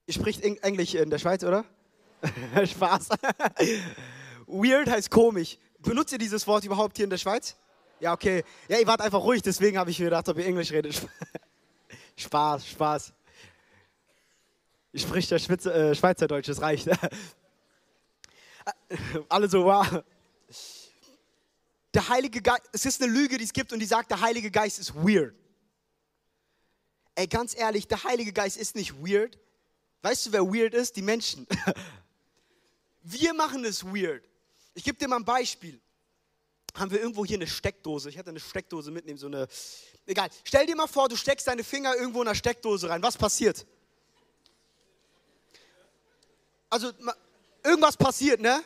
[0.08, 1.64] Ihr spricht Englisch in der Schweiz, oder?
[2.66, 3.08] Spaß.
[4.46, 5.58] weird heißt komisch.
[5.80, 7.56] Benutzt ihr dieses Wort überhaupt hier in der Schweiz?
[8.02, 8.44] Ja, okay.
[8.68, 11.02] Ja, ihr wart einfach ruhig, deswegen habe ich mir gedacht, ob ihr Englisch redet.
[12.18, 13.14] Spaß, Spaß.
[14.94, 16.90] Ich spreche der Schweizer, äh, Schweizerdeutsch, das reicht.
[19.30, 20.04] Alle so, wow.
[21.94, 24.52] Der Heilige Geist, es ist eine Lüge, die es gibt und die sagt, der Heilige
[24.52, 25.36] Geist ist weird.
[27.16, 29.38] Ey, ganz ehrlich, der Heilige Geist ist nicht weird.
[30.02, 30.96] Weißt du, wer weird ist?
[30.96, 31.48] Die Menschen.
[33.04, 34.24] Wir machen es weird.
[34.74, 35.80] Ich gebe dir mal ein Beispiel.
[36.74, 38.10] Haben wir irgendwo hier eine Steckdose?
[38.10, 39.48] Ich hatte eine Steckdose mitnehmen, so eine.
[40.06, 40.30] Egal.
[40.46, 43.04] Stell dir mal vor, du steckst deine Finger irgendwo in eine Steckdose rein.
[43.04, 43.66] Was passiert?
[46.72, 46.94] Also,
[47.66, 48.64] irgendwas passiert, ne?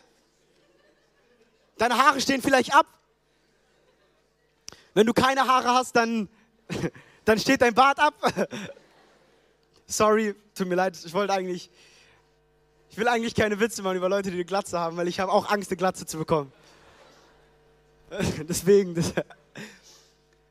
[1.78, 2.86] Deine Haare stehen vielleicht ab.
[4.94, 6.30] Wenn du keine Haare hast, dann,
[7.26, 8.14] dann steht dein Bart ab.
[9.88, 11.72] Sorry, tut mir leid, ich wollte eigentlich,
[12.92, 15.32] ich will eigentlich keine Witze machen über Leute, die eine Glatze haben, weil ich habe
[15.32, 16.54] auch Angst, eine Glatze zu bekommen.
[18.48, 19.14] Deswegen, das,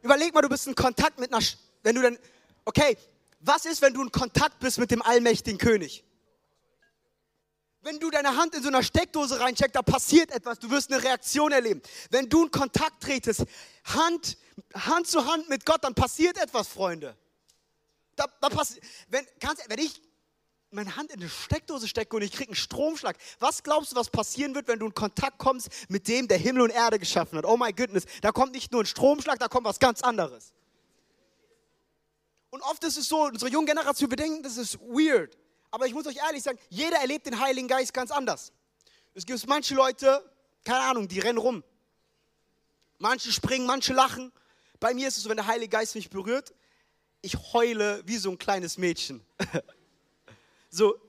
[0.02, 1.42] überleg mal, du bist in Kontakt mit einer,
[1.84, 2.18] wenn du dann,
[2.64, 2.98] okay,
[3.38, 6.02] was ist, wenn du in Kontakt bist mit dem allmächtigen König?
[7.84, 11.02] Wenn du deine Hand in so einer Steckdose reincheckst, da passiert etwas, du wirst eine
[11.02, 11.82] Reaktion erleben.
[12.10, 13.44] Wenn du in Kontakt tretest,
[13.84, 14.38] Hand,
[14.74, 17.14] Hand zu Hand mit Gott, dann passiert etwas, Freunde.
[18.16, 20.00] Da, da passi wenn, kannst, wenn ich
[20.70, 24.08] meine Hand in eine Steckdose stecke und ich kriege einen Stromschlag, was glaubst du, was
[24.08, 27.44] passieren wird, wenn du in Kontakt kommst mit dem, der Himmel und Erde geschaffen hat?
[27.44, 30.54] Oh my goodness, da kommt nicht nur ein Stromschlag, da kommt was ganz anderes.
[32.48, 35.36] Und oft ist es so, unsere junge Generation, wir denken, das ist weird.
[35.74, 38.52] Aber ich muss euch ehrlich sagen, jeder erlebt den Heiligen Geist ganz anders.
[39.12, 40.24] Es gibt manche Leute,
[40.64, 41.64] keine Ahnung, die rennen rum.
[42.98, 44.30] Manche springen, manche lachen.
[44.78, 46.54] Bei mir ist es so, wenn der Heilige Geist mich berührt,
[47.22, 49.20] ich heule wie so ein kleines Mädchen.
[50.70, 50.94] so.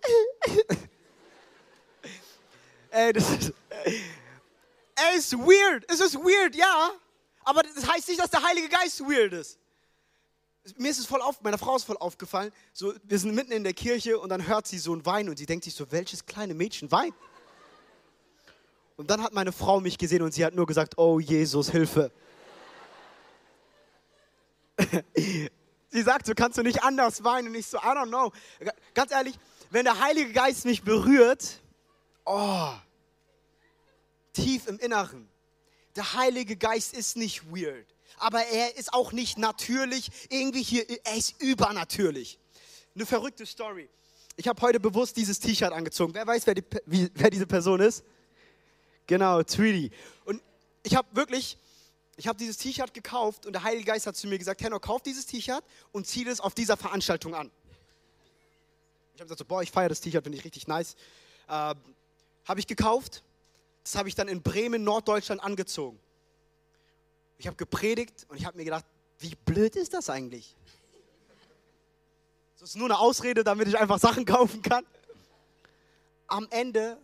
[2.89, 3.53] Ey, das ist,
[3.85, 4.01] ey,
[5.15, 5.85] ist weird.
[5.91, 6.89] Es ist weird, ja.
[7.43, 9.59] Aber das heißt nicht, dass der Heilige Geist weird ist
[10.77, 13.63] mir ist es voll auf, meiner Frau ist voll aufgefallen, so, wir sind mitten in
[13.63, 16.25] der Kirche und dann hört sie so ein Wein und sie denkt sich so, welches
[16.25, 17.13] kleine Mädchen weint?
[18.97, 22.11] Und dann hat meine Frau mich gesehen und sie hat nur gesagt, oh Jesus, Hilfe.
[25.15, 27.49] sie sagt, so kannst du nicht anders weinen.
[27.49, 28.31] Und ich so, I don't know.
[28.93, 29.37] Ganz ehrlich,
[29.69, 31.61] wenn der Heilige Geist mich berührt,
[32.23, 32.71] oh,
[34.31, 35.27] tief im Inneren,
[35.97, 40.09] der Heilige Geist ist nicht weird aber er ist auch nicht natürlich.
[40.29, 42.39] Irgendwie hier, er ist übernatürlich.
[42.95, 43.89] Eine verrückte Story.
[44.37, 46.13] Ich habe heute bewusst dieses T-Shirt angezogen.
[46.13, 48.03] Wer weiß, wer, die, wie, wer diese Person ist?
[49.07, 49.91] Genau, Tweety.
[50.25, 50.41] Und
[50.83, 51.57] ich habe wirklich,
[52.17, 55.01] ich habe dieses T-Shirt gekauft und der Heilige Geist hat zu mir gesagt, Henno, kauf
[55.01, 57.51] dieses T-Shirt und zieh es auf dieser Veranstaltung an.
[59.13, 60.95] Ich habe gesagt, so, boah, ich feiere das T-Shirt, finde ich richtig nice.
[61.47, 61.75] Äh,
[62.45, 63.23] habe ich gekauft.
[63.83, 65.99] Das habe ich dann in Bremen, Norddeutschland angezogen.
[67.37, 68.85] Ich habe gepredigt und ich habe mir gedacht,
[69.19, 70.55] wie blöd ist das eigentlich?
[72.59, 74.85] Das ist nur eine Ausrede, damit ich einfach Sachen kaufen kann.
[76.27, 76.97] Am Ende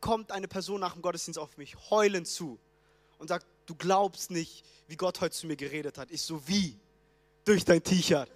[0.00, 2.58] kommt eine Person nach dem Gottesdienst auf mich heulend zu
[3.18, 6.10] und sagt, du glaubst nicht, wie Gott heute zu mir geredet hat.
[6.10, 6.78] Ich so, wie?
[7.44, 8.30] Durch dein T-Shirt.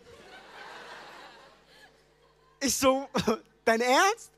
[2.60, 3.08] Ich so,
[3.64, 4.30] dein Ernst?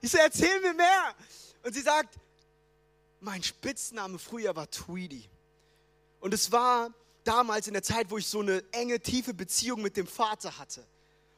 [0.00, 1.14] Ich so, erzähl mir mehr.
[1.64, 2.18] Und sie sagt,
[3.20, 5.28] mein Spitzname früher war Tweedy.
[6.20, 6.92] Und es war
[7.24, 10.86] damals in der Zeit, wo ich so eine enge, tiefe Beziehung mit dem Vater hatte.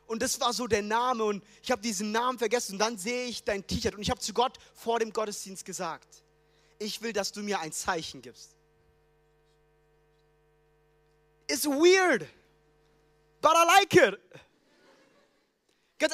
[0.06, 3.26] Und das war so der Name und ich habe diesen Namen vergessen und dann sehe
[3.26, 6.22] ich dein T-Shirt und ich habe zu Gott vor dem Gottesdienst gesagt,
[6.78, 8.54] ich will, dass du mir ein Zeichen gibst.
[11.46, 12.26] It's weird,
[13.42, 14.18] but I like it.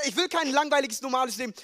[0.07, 1.55] Ich will kein langweiliges, normales Leben.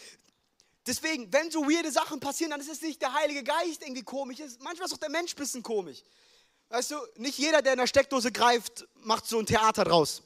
[0.86, 4.38] Deswegen, wenn so weirde Sachen passieren, dann ist es nicht der Heilige Geist irgendwie komisch.
[4.60, 6.02] Manchmal ist auch der Mensch ein bisschen komisch.
[6.70, 10.22] Weißt du, nicht jeder, der in der Steckdose greift, macht so ein Theater draus.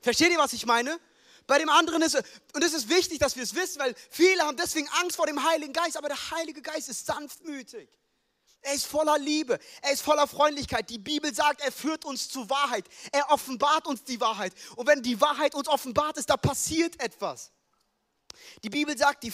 [0.00, 0.98] Versteht ihr, was ich meine?
[1.46, 2.16] Bei dem anderen ist,
[2.52, 5.48] und es ist wichtig, dass wir es wissen, weil viele haben deswegen Angst vor dem
[5.48, 7.88] Heiligen Geist, aber der Heilige Geist ist sanftmütig.
[8.60, 10.90] Er ist voller Liebe, er ist voller Freundlichkeit.
[10.90, 12.84] Die Bibel sagt, er führt uns zur Wahrheit.
[13.12, 14.52] Er offenbart uns die Wahrheit.
[14.76, 17.52] Und wenn die Wahrheit uns offenbart ist, da passiert etwas.
[18.62, 19.32] Die Bibel sagt, die,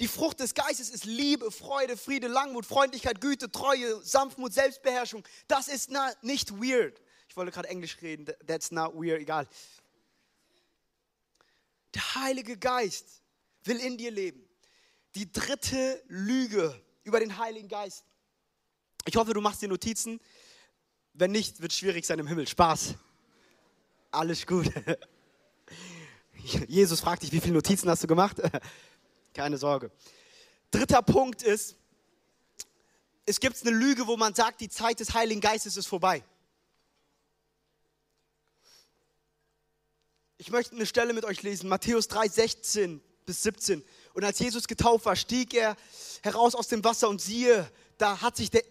[0.00, 5.24] die Frucht des Geistes ist Liebe, Freude, Friede, Langmut, Freundlichkeit, Güte, Treue, Sanftmut, Selbstbeherrschung.
[5.48, 5.90] Das ist
[6.22, 7.00] nicht weird.
[7.28, 9.48] Ich wollte gerade Englisch reden, that's not weird, egal.
[11.94, 13.22] Der Heilige Geist
[13.64, 14.46] will in dir leben.
[15.14, 18.04] Die dritte Lüge über den Heiligen Geist.
[19.04, 20.20] Ich hoffe, du machst dir Notizen.
[21.12, 22.46] Wenn nicht, wird es schwierig sein im Himmel.
[22.46, 22.94] Spaß.
[24.10, 24.70] Alles gut.
[26.68, 28.36] Jesus fragt dich, wie viele Notizen hast du gemacht?
[29.34, 29.90] Keine Sorge.
[30.70, 31.76] Dritter Punkt ist,
[33.24, 36.24] es gibt eine Lüge, wo man sagt, die Zeit des Heiligen Geistes ist vorbei.
[40.38, 43.84] Ich möchte eine Stelle mit euch lesen, Matthäus 3, 16 bis 17.
[44.14, 45.76] Und als Jesus getauft war, stieg er
[46.22, 48.64] heraus aus dem Wasser und siehe, da hat sich der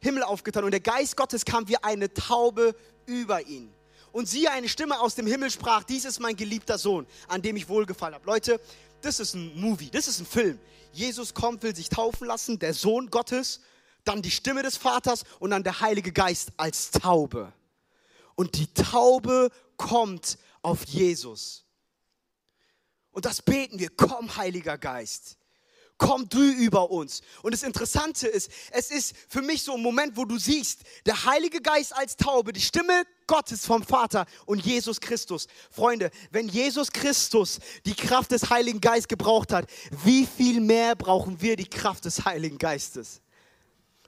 [0.00, 3.73] Himmel aufgetan und der Geist Gottes kam wie eine Taube über ihn.
[4.14, 7.56] Und siehe, eine Stimme aus dem Himmel sprach, dies ist mein geliebter Sohn, an dem
[7.56, 8.24] ich wohlgefallen habe.
[8.24, 8.60] Leute,
[9.00, 10.60] das ist ein Movie, das ist ein Film.
[10.92, 13.60] Jesus kommt, will sich taufen lassen, der Sohn Gottes,
[14.04, 17.52] dann die Stimme des Vaters und dann der Heilige Geist als Taube.
[18.36, 21.64] Und die Taube kommt auf Jesus.
[23.10, 25.38] Und das beten wir, komm Heiliger Geist
[25.98, 27.22] komm du über uns.
[27.42, 31.24] Und das Interessante ist, es ist für mich so ein Moment, wo du siehst, der
[31.24, 35.46] Heilige Geist als Taube, die Stimme Gottes vom Vater und Jesus Christus.
[35.70, 39.66] Freunde, wenn Jesus Christus die Kraft des Heiligen Geistes gebraucht hat,
[40.04, 43.20] wie viel mehr brauchen wir die Kraft des Heiligen Geistes?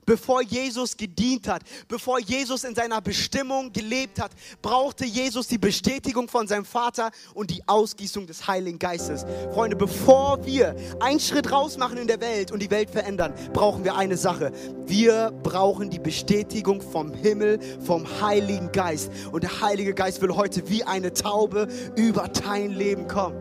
[0.07, 4.31] Bevor Jesus gedient hat, bevor Jesus in seiner Bestimmung gelebt hat,
[4.63, 9.27] brauchte Jesus die Bestätigung von seinem Vater und die Ausgießung des Heiligen Geistes.
[9.53, 13.83] Freunde, bevor wir einen Schritt raus machen in der Welt und die Welt verändern, brauchen
[13.83, 14.53] wir eine Sache.
[14.87, 19.11] Wir brauchen die Bestätigung vom Himmel, vom Heiligen Geist.
[19.33, 21.67] Und der Heilige Geist will heute wie eine Taube
[21.97, 23.37] über dein Leben kommen.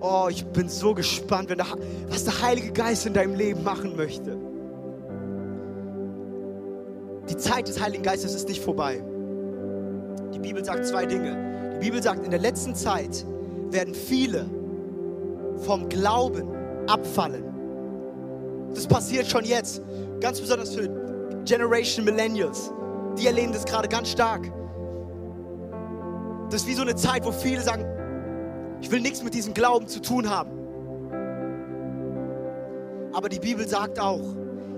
[0.00, 1.58] Oh, ich bin so gespannt, der,
[2.06, 4.47] was der Heilige Geist in deinem Leben machen möchte.
[7.28, 9.02] Die Zeit des Heiligen Geistes ist nicht vorbei.
[10.34, 11.74] Die Bibel sagt zwei Dinge.
[11.74, 13.24] Die Bibel sagt, in der letzten Zeit
[13.70, 14.46] werden viele
[15.58, 16.48] vom Glauben
[16.86, 17.44] abfallen.
[18.74, 19.82] Das passiert schon jetzt,
[20.20, 20.88] ganz besonders für
[21.44, 22.72] Generation Millennials.
[23.18, 24.50] Die erleben das gerade ganz stark.
[26.50, 27.84] Das ist wie so eine Zeit, wo viele sagen,
[28.80, 30.50] ich will nichts mit diesem Glauben zu tun haben.
[33.12, 34.22] Aber die Bibel sagt auch,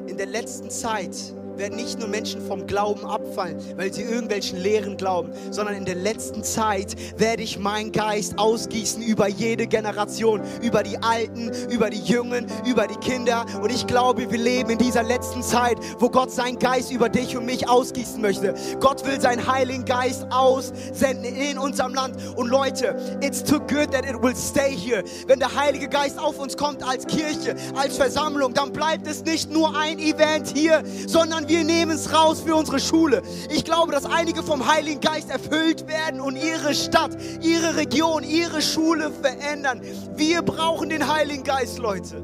[0.07, 1.17] in der letzten Zeit
[1.61, 5.95] werden nicht nur Menschen vom Glauben abfallen, weil sie irgendwelchen Lehren glauben, sondern in der
[5.95, 12.01] letzten Zeit werde ich meinen Geist ausgießen über jede Generation, über die Alten, über die
[12.01, 13.45] Jungen, über die Kinder.
[13.61, 17.37] Und ich glaube, wir leben in dieser letzten Zeit, wo Gott seinen Geist über dich
[17.37, 18.55] und mich ausgießen möchte.
[18.81, 22.17] Gott will seinen Heiligen Geist aussenden in unserem Land.
[22.37, 25.05] Und Leute, it's too good that it will stay here.
[25.27, 29.51] Wenn der Heilige Geist auf uns kommt als Kirche, als Versammlung, dann bleibt es nicht
[29.51, 33.23] nur ein Event hier, sondern wir nehmen es raus für unsere Schule.
[33.51, 38.63] Ich glaube, dass einige vom Heiligen Geist erfüllt werden und ihre Stadt, ihre Region, ihre
[38.63, 39.81] Schule verändern.
[40.15, 42.23] Wir brauchen den Heiligen Geist, Leute.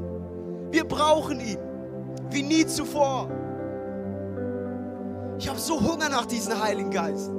[0.71, 1.59] Wir brauchen ihn.
[2.31, 3.29] Wie nie zuvor.
[5.39, 7.31] Ich habe so Hunger nach diesem Heiligen Geist.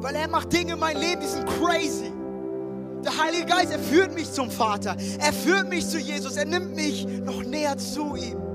[0.00, 2.12] Weil er macht Dinge in meinem Leben, die sind crazy.
[3.04, 4.96] Der Heilige Geist, er führt mich zum Vater.
[5.18, 6.36] Er führt mich zu Jesus.
[6.36, 8.51] Er nimmt mich noch näher zu ihm.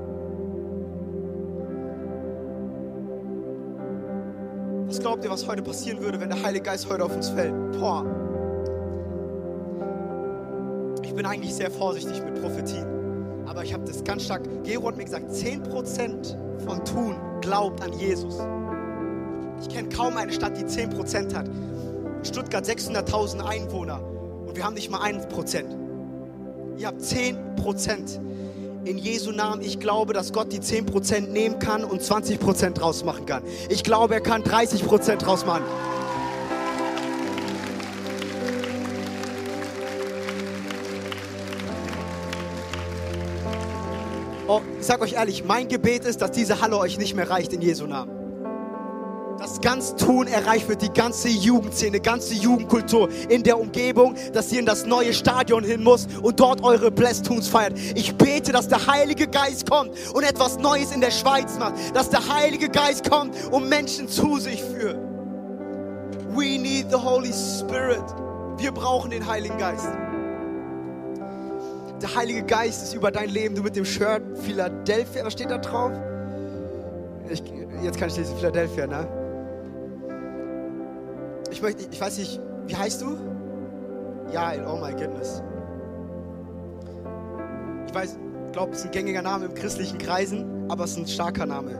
[4.88, 7.54] Was glaubt ihr, was heute passieren würde, wenn der Heilige Geist heute auf uns fällt?
[7.74, 8.06] Boah.
[11.04, 12.86] Ich bin eigentlich sehr vorsichtig mit Prophetien.
[13.46, 14.44] Aber ich habe das ganz stark.
[14.64, 18.36] Gero hat mir gesagt, 10% von Tun glaubt an Jesus.
[19.62, 21.48] Ich kenne kaum eine Stadt, die 10% hat.
[21.48, 24.02] In Stuttgart 600.000 Einwohner
[24.46, 25.66] und wir haben nicht mal 1%.
[26.78, 28.20] Ihr habt 10%
[28.86, 33.26] in Jesu Namen, ich glaube, dass Gott die 10% nehmen kann und 20% draus machen
[33.26, 33.44] kann.
[33.70, 35.64] Ich glaube, er kann 30% draus machen.
[44.48, 47.52] Oh, ich sag euch ehrlich, mein Gebet ist, dass diese Halle euch nicht mehr reicht
[47.52, 48.17] in Jesu Namen
[49.68, 54.66] ganz Tun erreicht wird, die ganze Jugendszene, ganze Jugendkultur in der Umgebung, dass ihr in
[54.66, 57.78] das neue Stadion hin muss und dort eure Blessed feiert.
[57.94, 62.10] Ich bete, dass der Heilige Geist kommt und etwas Neues in der Schweiz macht, dass
[62.10, 64.96] der Heilige Geist kommt und Menschen zu sich führt.
[66.30, 68.06] We need the Holy Spirit.
[68.56, 69.90] Wir brauchen den Heiligen Geist.
[72.02, 73.54] Der Heilige Geist ist über dein Leben.
[73.54, 75.92] Du mit dem Shirt Philadelphia, was steht da drauf?
[77.30, 77.44] Ich,
[77.84, 79.27] jetzt kann ich lesen, Philadelphia, ne?
[81.58, 83.18] Ich, möchte, ich weiß nicht, wie heißt du?
[84.32, 85.42] Jael, oh my goodness.
[87.88, 90.98] Ich weiß, ich glaube, es ist ein gängiger Name im christlichen Kreisen, aber es ist
[90.98, 91.72] ein starker Name.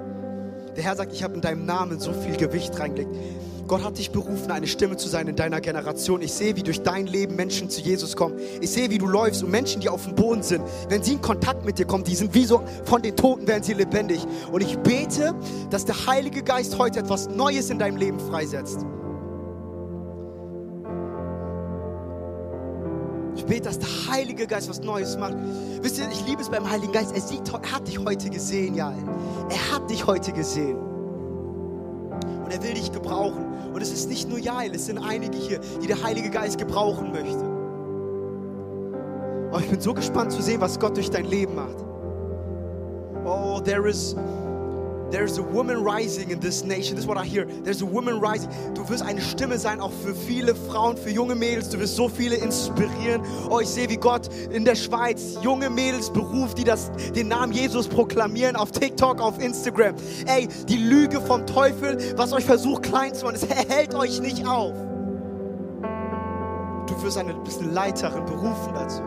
[0.76, 3.16] Der Herr sagt, ich habe in deinem Namen so viel Gewicht reingelegt.
[3.68, 6.24] Gott hat dich berufen, eine Stimme zu sein in deiner Generation.
[6.24, 8.40] Ich sehe, wie durch dein Leben Menschen zu Jesus kommen.
[8.62, 11.22] Ich sehe, wie du läufst und Menschen, die auf dem Boden sind, wenn sie in
[11.22, 14.26] Kontakt mit dir kommen, die sind wie so von den Toten, werden sie lebendig.
[14.52, 15.36] Und ich bete,
[15.70, 18.88] dass der Heilige Geist heute etwas Neues in deinem Leben freisetzt.
[23.38, 25.36] Ich bete, dass der Heilige Geist was Neues macht.
[25.82, 27.14] Wisst ihr, ich liebe es beim Heiligen Geist.
[27.14, 28.92] Er, sieht, er hat dich heute gesehen, ja.
[29.50, 30.78] Er hat dich heute gesehen.
[30.78, 33.46] Und er will dich gebrauchen.
[33.74, 37.12] Und es ist nicht nur Jael, es sind einige hier, die der Heilige Geist gebrauchen
[37.12, 37.46] möchte.
[39.52, 41.78] Oh, ich bin so gespannt zu sehen, was Gott durch dein Leben macht.
[43.24, 44.16] Oh, there is
[45.10, 46.96] There's a woman rising in this nation.
[46.96, 47.46] This is what I hear.
[47.46, 48.50] There's a woman rising.
[48.74, 51.70] Du wirst eine Stimme sein, auch für viele Frauen, für junge Mädels.
[51.70, 53.22] Du wirst so viele inspirieren.
[53.50, 57.54] Oh, ich sehe, wie Gott in der Schweiz junge Mädels beruft, die das, den Namen
[57.54, 59.96] Jesus proklamieren auf TikTok, auf Instagram.
[60.26, 64.46] Ey, die Lüge vom Teufel, was euch versucht klein zu machen, es hält euch nicht
[64.46, 64.74] auf.
[66.88, 69.02] Du wirst eine, bist eine Leiterin, berufen dazu.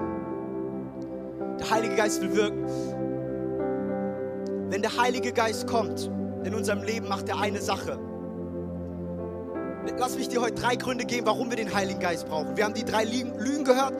[1.59, 3.00] Der Heilige Geist will wirken.
[4.71, 6.09] Wenn der Heilige Geist kommt
[6.45, 7.99] in unserem Leben, macht er eine Sache.
[9.99, 12.57] Lass mich dir heute drei Gründe geben, warum wir den Heiligen Geist brauchen.
[12.57, 13.95] Wir haben die drei Lügen gehört.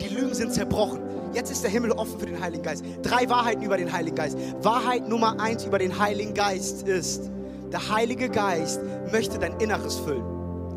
[0.00, 0.98] Die Lügen sind zerbrochen.
[1.34, 2.84] Jetzt ist der Himmel offen für den Heiligen Geist.
[3.02, 4.36] Drei Wahrheiten über den Heiligen Geist.
[4.60, 7.30] Wahrheit Nummer eins über den Heiligen Geist ist,
[7.70, 8.80] der Heilige Geist
[9.12, 10.24] möchte dein Inneres füllen.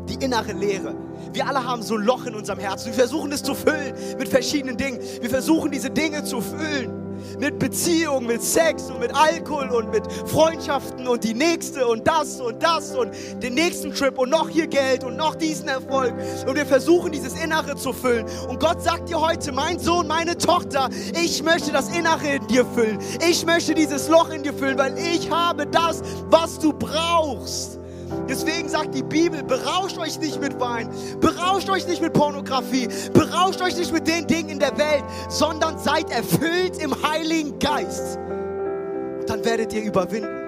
[0.08, 0.94] Die innere Leere.
[1.32, 2.86] Wir alle haben so ein Loch in unserem Herzen.
[2.86, 5.00] Wir versuchen es zu füllen mit verschiedenen Dingen.
[5.20, 7.01] Wir versuchen diese Dinge zu füllen
[7.38, 12.40] mit Beziehung, mit Sex und mit Alkohol und mit Freundschaften und die nächste und das
[12.40, 16.14] und das und den nächsten Trip und noch hier Geld und noch diesen Erfolg.
[16.46, 18.26] Und wir versuchen dieses Innere zu füllen.
[18.48, 20.88] Und Gott sagt dir heute, mein Sohn, meine Tochter,
[21.22, 22.98] ich möchte das Innere in dir füllen.
[23.28, 27.81] Ich möchte dieses Loch in dir füllen, weil ich habe das, was du brauchst.
[28.28, 30.88] Deswegen sagt die Bibel, berauscht euch nicht mit Wein,
[31.20, 35.78] berauscht euch nicht mit Pornografie, berauscht euch nicht mit den Dingen in der Welt, sondern
[35.78, 38.18] seid erfüllt im Heiligen Geist.
[39.20, 40.42] Und dann werdet ihr überwinden.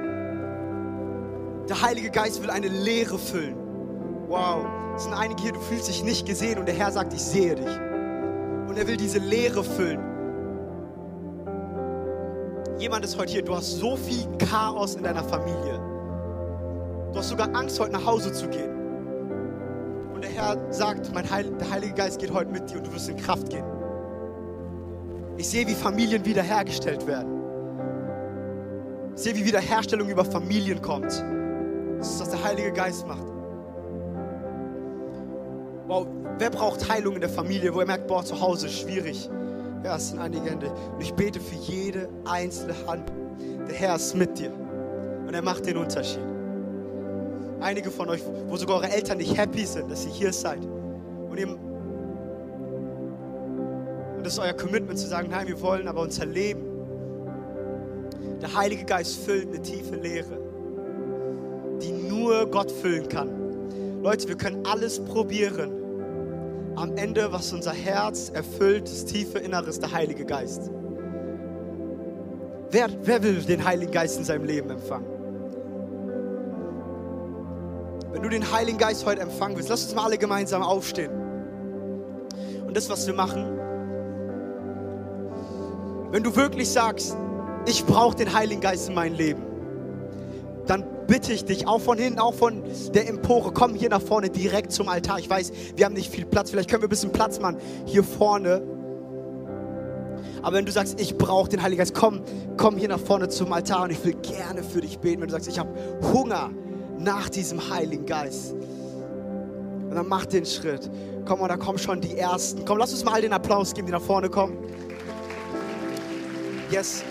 [1.68, 3.56] Der Heilige Geist will eine Leere füllen.
[4.28, 4.64] Wow,
[4.96, 7.54] es sind einige hier, du fühlst dich nicht gesehen und der Herr sagt, ich sehe
[7.54, 7.80] dich.
[8.68, 10.00] Und er will diese Leere füllen.
[12.78, 15.93] Jemand ist heute hier, du hast so viel Chaos in deiner Familie.
[17.14, 18.74] Du hast sogar Angst, heute nach Hause zu gehen.
[20.12, 22.92] Und der Herr sagt, mein Heil, der Heilige Geist geht heute mit dir und du
[22.92, 23.64] wirst in Kraft gehen.
[25.36, 27.40] Ich sehe, wie Familien wiederhergestellt werden.
[29.14, 31.24] Ich sehe, wie Wiederherstellung über Familien kommt.
[31.98, 33.28] Das ist, was der Heilige Geist macht.
[35.86, 39.30] Wow, wer braucht Heilung in der Familie, wo er merkt, boah, zu Hause ist schwierig?
[39.84, 40.72] Ja, es sind einige Hände.
[40.92, 43.12] Und ich bete für jede einzelne Hand.
[43.68, 44.50] Der Herr ist mit dir.
[45.28, 46.33] Und er macht den Unterschied
[47.64, 50.64] einige von euch, wo sogar eure Eltern nicht happy sind, dass ihr hier seid.
[50.64, 51.58] Und, ihr, und
[54.22, 56.62] das ist euer Commitment zu sagen, nein, wir wollen aber unser Leben.
[58.40, 60.38] Der Heilige Geist füllt eine tiefe Leere,
[61.82, 64.02] die nur Gott füllen kann.
[64.02, 65.72] Leute, wir können alles probieren.
[66.76, 70.70] Am Ende, was unser Herz erfüllt, das tiefe Inneres, der Heilige Geist.
[72.70, 75.14] Wer, wer will den Heiligen Geist in seinem Leben empfangen?
[78.14, 81.10] Wenn du den Heiligen Geist heute empfangen willst, lass uns mal alle gemeinsam aufstehen.
[82.64, 83.58] Und das, was wir machen,
[86.12, 87.16] wenn du wirklich sagst,
[87.66, 89.42] ich brauche den Heiligen Geist in meinem Leben,
[90.68, 92.62] dann bitte ich dich, auch von hinten, auch von
[92.94, 95.18] der Empore, komm hier nach vorne direkt zum Altar.
[95.18, 98.04] Ich weiß, wir haben nicht viel Platz, vielleicht können wir ein bisschen Platz machen hier
[98.04, 98.62] vorne.
[100.40, 102.22] Aber wenn du sagst, ich brauche den Heiligen Geist, komm,
[102.56, 105.20] komm hier nach vorne zum Altar und ich will gerne für dich beten.
[105.20, 105.70] Wenn du sagst, ich habe
[106.12, 106.50] Hunger
[106.98, 108.52] nach diesem Heiligen Geist.
[108.52, 110.90] Und dann mach den Schritt.
[111.24, 112.64] Komm mal, da kommen schon die Ersten.
[112.64, 114.56] Komm, lass uns mal all den Applaus geben, die nach vorne kommen.
[116.70, 117.04] Yes.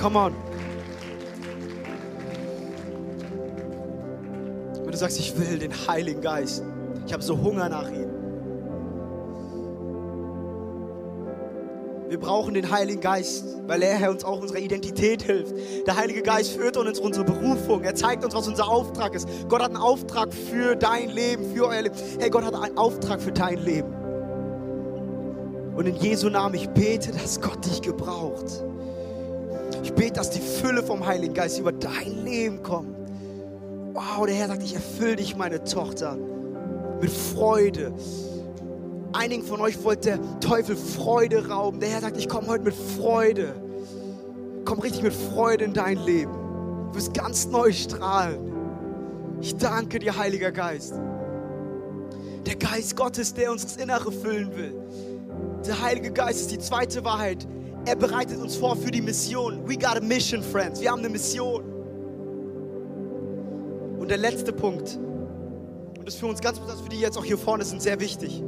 [0.00, 0.34] Come on.
[4.82, 6.62] Wenn du sagst, ich will den Heiligen Geist,
[7.06, 8.07] ich habe so Hunger nach ihm.
[12.08, 15.54] Wir brauchen den Heiligen Geist, weil er uns auch unserer Identität hilft.
[15.86, 17.84] Der Heilige Geist führt uns unsere Berufung.
[17.84, 19.28] Er zeigt uns, was unser Auftrag ist.
[19.48, 21.94] Gott hat einen Auftrag für dein Leben, für euer Leben.
[22.18, 23.92] Hey, Gott hat einen Auftrag für dein Leben.
[25.76, 28.64] Und in Jesu Namen, ich bete, dass Gott dich gebraucht.
[29.82, 32.96] Ich bete, dass die Fülle vom Heiligen Geist über dein Leben kommt.
[33.92, 36.16] Wow, der Herr sagt, ich erfülle dich, meine Tochter,
[37.00, 37.92] mit Freude.
[39.12, 41.80] Einigen von euch wollte der Teufel Freude rauben.
[41.80, 43.54] Der Herr sagt, ich komme heute mit Freude.
[44.64, 46.32] Komm richtig mit Freude in dein Leben.
[46.90, 48.52] Du wirst ganz neu strahlen.
[49.40, 50.94] Ich danke dir, Heiliger Geist.
[52.46, 54.74] Der Geist Gottes, der uns das Innere füllen will.
[55.66, 57.46] Der Heilige Geist ist die zweite Wahrheit.
[57.84, 59.66] Er bereitet uns vor für die Mission.
[59.66, 60.80] We got a mission, friends.
[60.80, 61.62] Wir haben eine Mission.
[63.98, 64.98] Und der letzte Punkt,
[65.98, 68.00] und das ist für uns ganz besonders, für die jetzt auch hier vorne sind, sehr
[68.00, 68.42] wichtig.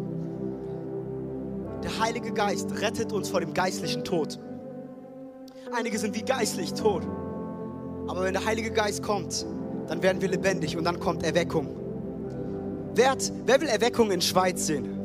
[1.82, 4.38] Der Heilige Geist rettet uns vor dem geistlichen Tod.
[5.72, 7.02] Einige sind wie geistlich tot.
[8.08, 9.46] Aber wenn der Heilige Geist kommt,
[9.86, 11.68] dann werden wir lebendig und dann kommt Erweckung.
[12.94, 14.96] Wer, hat, wer will Erweckung in Schweiz sehen?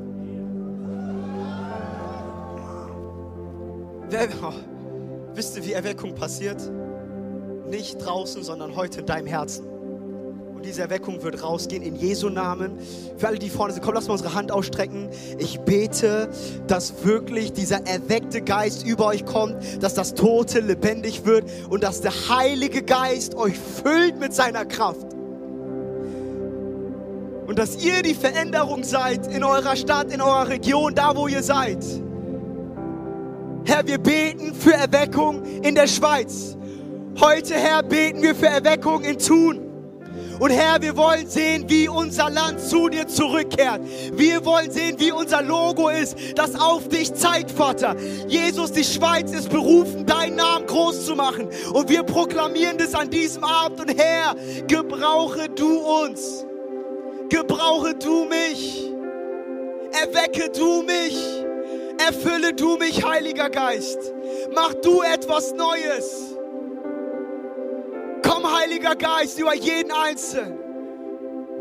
[4.09, 4.53] Wer, oh,
[5.33, 6.61] wisst ihr, wie Erweckung passiert?
[7.69, 9.74] Nicht draußen, sondern heute in deinem Herzen
[10.65, 12.77] diese Erweckung wird rausgehen in Jesu Namen.
[13.17, 15.09] Für alle, die vorne sind, komm, lass mal unsere Hand ausstrecken.
[15.37, 16.29] Ich bete,
[16.67, 22.01] dass wirklich dieser erweckte Geist über euch kommt, dass das Tote lebendig wird und dass
[22.01, 25.13] der Heilige Geist euch füllt mit seiner Kraft.
[27.47, 31.43] Und dass ihr die Veränderung seid in eurer Stadt, in eurer Region, da wo ihr
[31.43, 31.85] seid.
[33.65, 36.57] Herr, wir beten für Erweckung in der Schweiz.
[37.19, 39.64] Heute, Herr, beten wir für Erweckung in Thun.
[40.39, 43.81] Und Herr, wir wollen sehen, wie unser Land zu dir zurückkehrt.
[44.13, 47.95] Wir wollen sehen, wie unser Logo ist, das auf dich zeigt, Vater.
[48.27, 51.49] Jesus, die Schweiz ist berufen, deinen Namen groß zu machen.
[51.71, 53.79] Und wir proklamieren das an diesem Abend.
[53.79, 54.35] Und Herr,
[54.67, 56.45] gebrauche du uns.
[57.29, 58.91] Gebrauche du mich.
[59.91, 61.17] Erwecke du mich.
[61.97, 64.13] Erfülle du mich, Heiliger Geist.
[64.53, 66.24] Mach du etwas Neues.
[68.65, 70.57] Heiliger Geist, über jeden Einzelnen.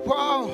[0.06, 0.48] Wow.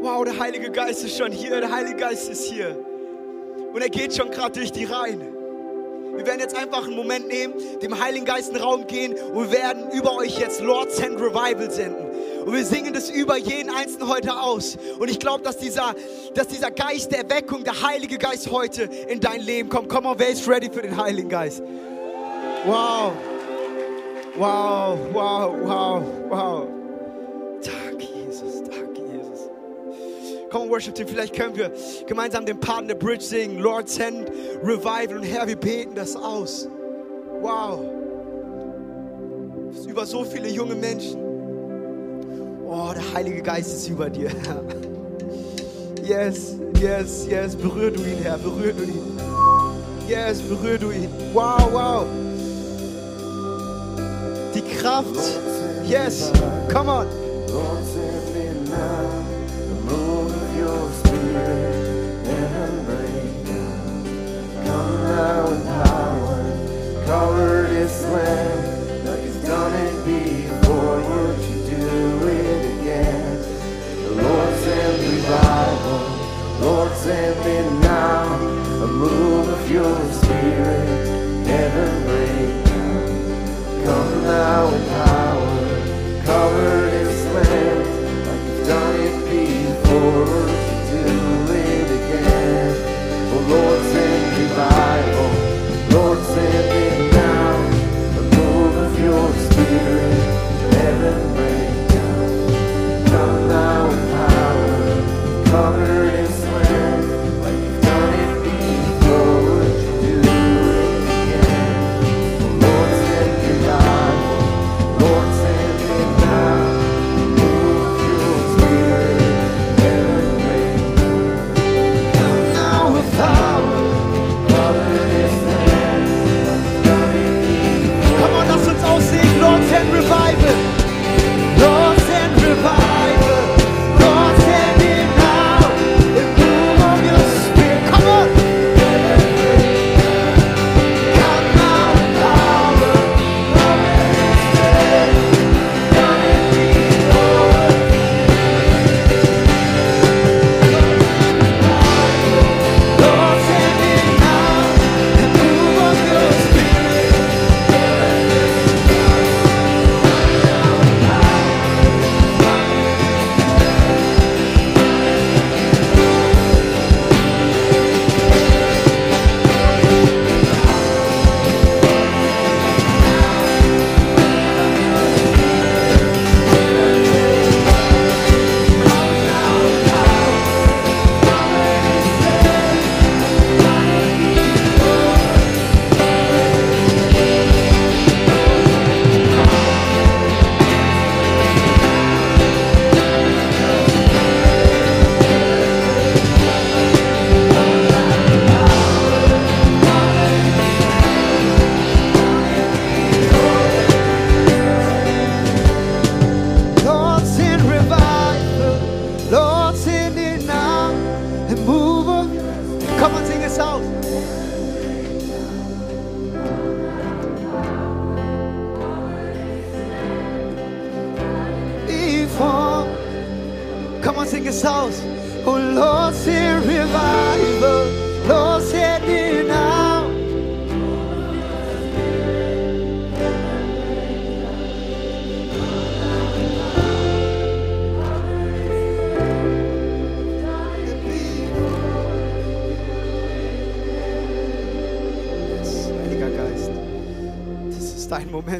[0.00, 1.60] Wow, der Heilige Geist ist schon hier.
[1.60, 2.76] Der Heilige Geist ist hier.
[3.72, 5.20] Und er geht schon gerade durch die Reihen.
[6.16, 9.52] Wir werden jetzt einfach einen Moment nehmen, dem Heiligen Geist einen Raum gehen und wir
[9.52, 12.10] werden über euch jetzt Lord Send Revival senden.
[12.44, 14.78] Und wir singen das über jeden Einzelnen heute aus.
[14.98, 15.94] Und ich glaube, dass dieser,
[16.34, 19.88] dass dieser Geist der Erweckung, der Heilige Geist heute in dein Leben kommt.
[19.88, 21.62] Komm on, wer ist ready für den Heiligen Geist?
[22.66, 23.12] Wow.
[24.36, 26.68] Wow, wow, wow, wow.
[27.62, 29.50] Danke, Jesus, danke, Jesus.
[30.50, 31.72] Komm, Worship Team, vielleicht können wir
[32.06, 33.58] gemeinsam den Part in der Bridge singen.
[33.58, 34.30] Lord, send
[34.62, 35.18] Revival.
[35.18, 36.68] Und Herr, wir beten das aus.
[37.40, 37.80] Wow.
[39.86, 41.18] Über so viele junge Menschen.
[42.66, 44.62] Oh, der Heilige Geist ist über dir, Herr.
[46.02, 47.54] Yes, yes, yes.
[47.54, 48.38] Berühr du ihn, Herr.
[48.38, 49.20] Berühr du ihn.
[50.08, 51.08] Yes, berühr du ihn.
[51.32, 52.06] Wow, wow.
[54.80, 55.14] Kraft.
[55.84, 56.30] Yes,
[56.70, 57.06] come on.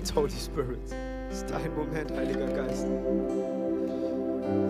[0.00, 0.78] Moment, Holy Spirit.
[1.30, 2.86] Ist dein Moment, Heiliger Geist.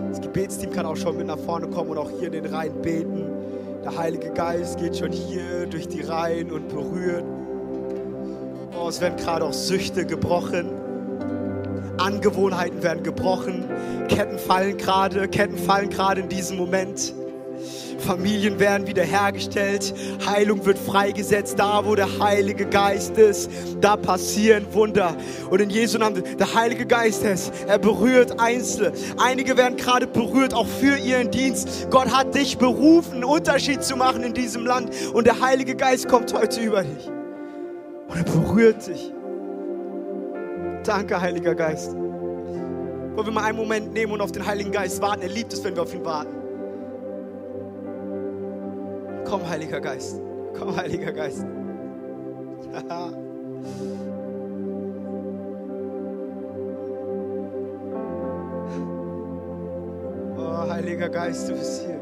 [0.09, 2.81] Das Gebetsteam kann auch schon mit nach vorne kommen und auch hier in den Reihen
[2.81, 3.23] beten.
[3.83, 7.23] Der Heilige Geist geht schon hier durch die Reihen und berührt.
[8.77, 10.69] Oh, es werden gerade auch Süchte gebrochen.
[11.97, 13.65] Angewohnheiten werden gebrochen.
[14.09, 17.13] Ketten fallen gerade, Ketten fallen gerade in diesem Moment.
[18.01, 19.93] Familien werden wiederhergestellt,
[20.25, 23.49] Heilung wird freigesetzt, da wo der Heilige Geist ist,
[23.79, 25.15] da passieren Wunder.
[25.49, 28.91] Und in Jesu Namen, der Heilige Geist ist, er berührt Einzelne.
[29.17, 31.87] Einige werden gerade berührt, auch für ihren Dienst.
[31.89, 34.91] Gott hat dich berufen, einen Unterschied zu machen in diesem Land.
[35.13, 37.07] Und der Heilige Geist kommt heute über dich.
[38.07, 39.13] Und er berührt dich.
[40.83, 41.93] Danke, Heiliger Geist.
[41.93, 45.21] Wollen wir mal einen Moment nehmen und auf den Heiligen Geist warten?
[45.21, 46.40] Er liebt es, wenn wir auf ihn warten.
[49.25, 50.19] Komm, Heiliger Geist.
[50.57, 51.45] Komm, Heiliger Geist.
[60.37, 61.99] oh, Heiliger Geist, du bist hier.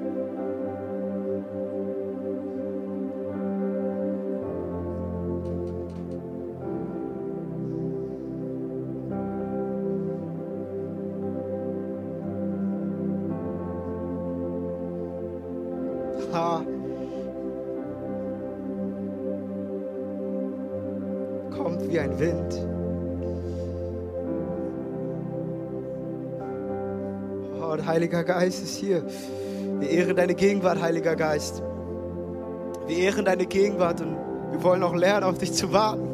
[16.33, 16.63] Ha.
[21.89, 22.67] Wie ein Wind.
[27.59, 29.03] Oh, und Heiliger Geist ist hier.
[29.79, 31.63] Wir ehren deine Gegenwart, Heiliger Geist.
[32.87, 34.15] Wir ehren deine Gegenwart und
[34.51, 36.08] wir wollen auch lernen, auf dich zu warten.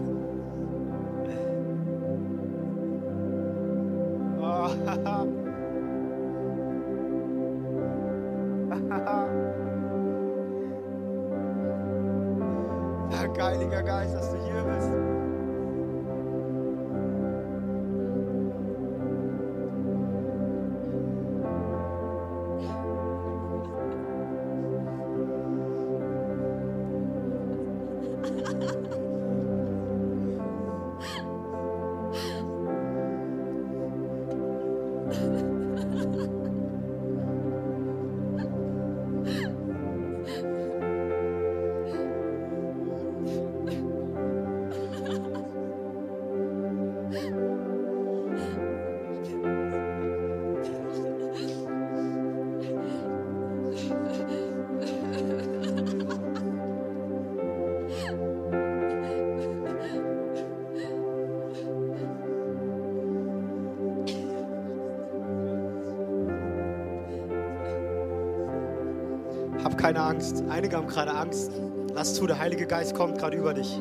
[70.26, 70.43] Angst.
[70.49, 71.51] Einige haben gerade Angst.
[71.93, 73.80] Lass zu, der Heilige Geist kommt gerade über dich.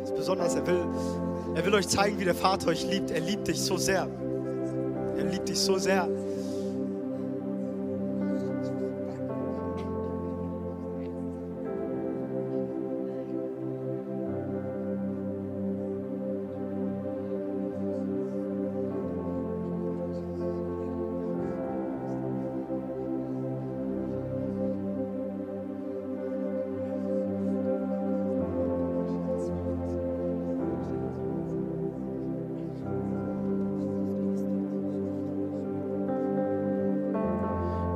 [0.00, 0.80] Das ist besonders, er will,
[1.54, 3.10] er will euch zeigen, wie der Vater euch liebt.
[3.12, 4.08] Er liebt dich so sehr.
[5.16, 6.08] Er liebt dich so sehr.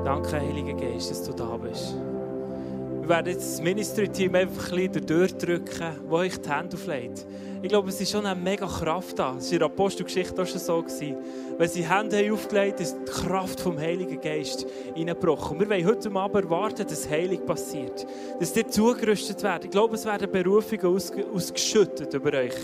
[0.04, 1.94] Danke, Heiliger Geist, dass du da bist.
[3.00, 7.24] Wir werden jetzt das Ministry-Team einfach ein bisschen durchdrücken, wo euch die Hände auflegt.
[7.62, 9.36] Ich glaube, es ist schon eine mega Kraft da.
[9.38, 10.82] Es war in der Apostelgeschichte auch schon so.
[10.82, 11.16] Gewesen.
[11.56, 15.56] Wenn sie die Hände aufgelegt haben, ist die Kraft vom Heiligen Geist reingebrochen.
[15.56, 18.04] Und wir wollen heute Abend erwarten, dass Heilig passiert.
[18.40, 19.66] Dass ihr zugerüstet werdet.
[19.66, 22.56] Ich glaube, es werden Berufungen aus, ausgeschüttet über euch.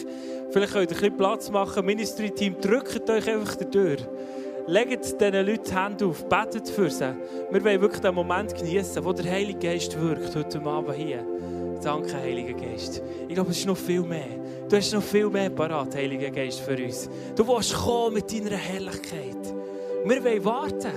[0.51, 1.87] Vielleicht könnt ihr ein bisschen Platz machen.
[1.87, 4.05] Ministry-Team, drückt euch einfach durch.
[4.69, 7.17] Legt diesen Leuten die Hände auf, betet für sie.
[7.51, 11.25] Wir wollen wirklich den Moment genießen, wo der Heilige Geist wirkt, heute Abend hier.
[11.83, 13.01] Danke, Heiliger Geist.
[13.27, 14.29] Ich glaube, es ist noch viel mehr.
[14.69, 17.09] Du hast noch viel mehr parat, Heiliger Geist, für uns.
[17.35, 19.55] Du willst kommen mit deiner Herrlichkeit.
[20.05, 20.93] Wir wollen warten.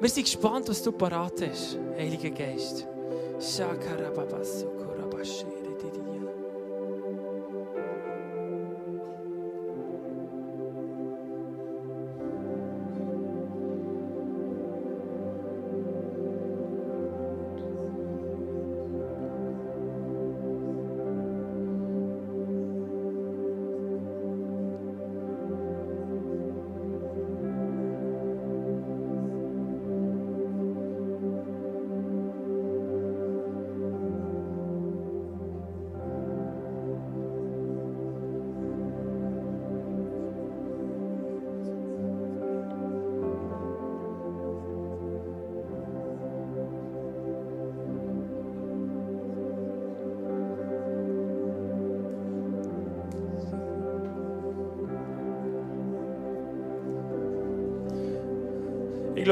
[0.00, 2.88] Wir sind gespannt, was du parat hast, Heiliger Geist.
[3.38, 5.53] Shakarababasukurabashiri.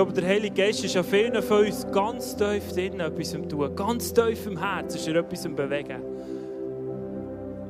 [0.04, 3.76] Glaube, der Heilige Geist ist an vielen von uns ganz tief drin etwas am tun.
[3.76, 6.02] Ganz tief im Herzen ist er etwas am bewegen.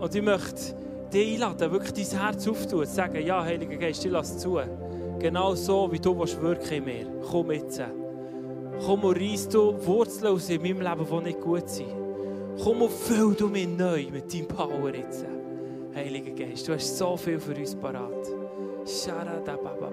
[0.01, 0.75] Und ich möchte
[1.13, 4.59] dich einladen, wirklich dein Herz aufzutun, zu sagen, ja, Heiliger Geist, ich lasse zu.
[5.19, 7.07] Genau so, wie du willst wirken in mir.
[7.31, 7.83] Komm jetzt.
[8.87, 11.93] Komm und reiss du Wurzeln aus in meinem Leben, die nicht gut sind.
[12.65, 15.27] Komm und füll du mich neu mit deinem Power jetzt.
[15.95, 18.27] Heiliger Geist, du hast so viel für uns parat.
[18.87, 19.91] Sharada Baba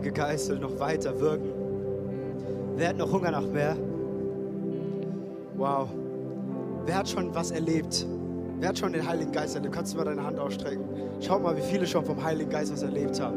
[0.00, 1.50] Heilige Geist will noch weiter wirken.
[2.76, 3.76] Wer hat noch Hunger nach mehr?
[5.58, 5.90] Wow.
[6.86, 8.06] Wer hat schon was erlebt?
[8.60, 9.74] Wer hat schon den Heiligen Geist erlebt?
[9.74, 10.84] Kannst du mal deine Hand ausstrecken?
[11.20, 13.36] Schau mal, wie viele schon vom Heiligen Geist was erlebt haben.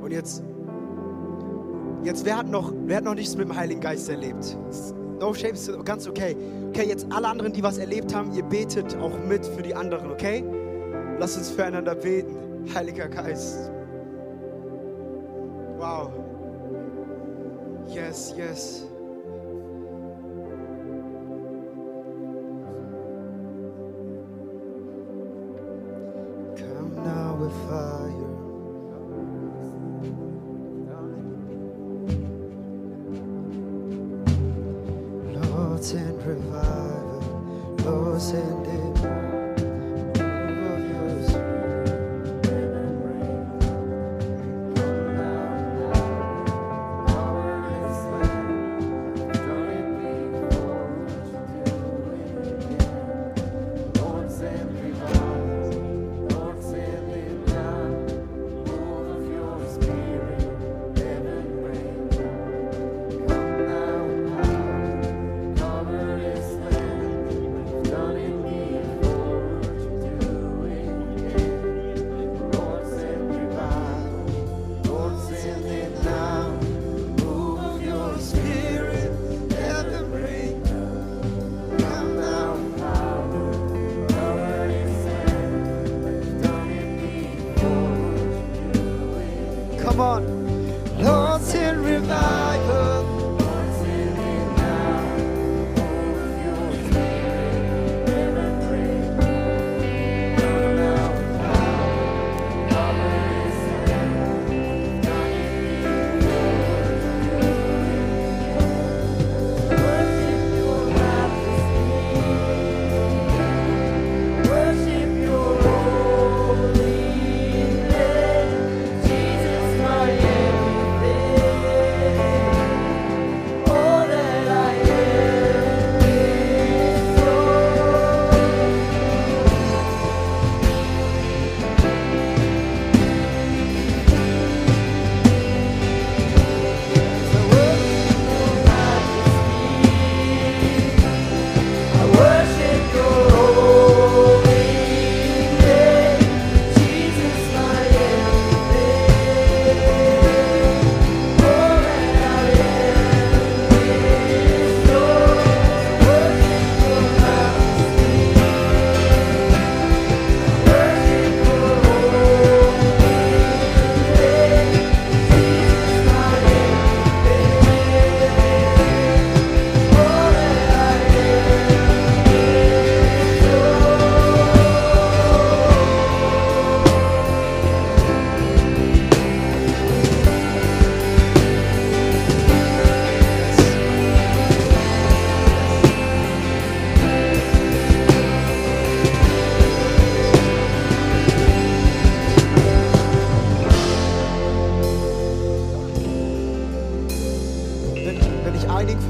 [0.00, 0.44] Und jetzt,
[2.04, 4.56] jetzt wer, hat noch, wer hat noch nichts mit dem Heiligen Geist erlebt?
[5.18, 6.36] No shame, ist ganz okay.
[6.68, 10.12] Okay, jetzt alle anderen, die was erlebt haben, ihr betet auch mit für die anderen,
[10.12, 10.44] okay?
[11.18, 12.36] Lasst uns füreinander beten.
[12.72, 13.72] Heiliger Geist.
[18.40, 18.79] Yes,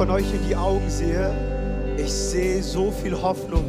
[0.00, 1.30] von euch in die Augen sehe,
[1.98, 3.66] ich sehe so viel Hoffnung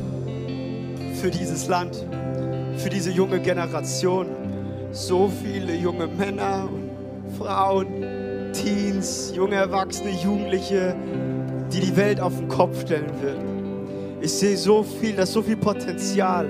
[1.16, 2.06] für dieses Land,
[2.78, 4.28] für diese junge Generation.
[4.94, 6.90] So viele junge Männer und
[7.38, 10.96] Frauen, Teens, junge Erwachsene, Jugendliche,
[11.70, 14.22] die die Welt auf den Kopf stellen würden.
[14.22, 16.48] Ich sehe so viel, da ist so viel Potenzial,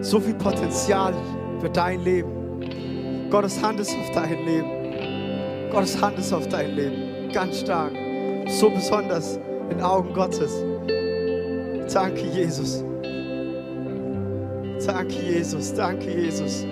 [0.00, 1.14] so viel Potenzial
[1.60, 3.28] für dein Leben.
[3.30, 5.70] Gottes Hand ist auf dein Leben.
[5.70, 7.30] Gottes Hand ist auf dein Leben.
[7.32, 7.92] Ganz stark.
[8.58, 10.52] So besonders in den Augen Gottes.
[11.92, 12.84] Danke, Jesus.
[14.84, 15.72] Danke, Jesus.
[15.72, 16.66] Danke, Jesus.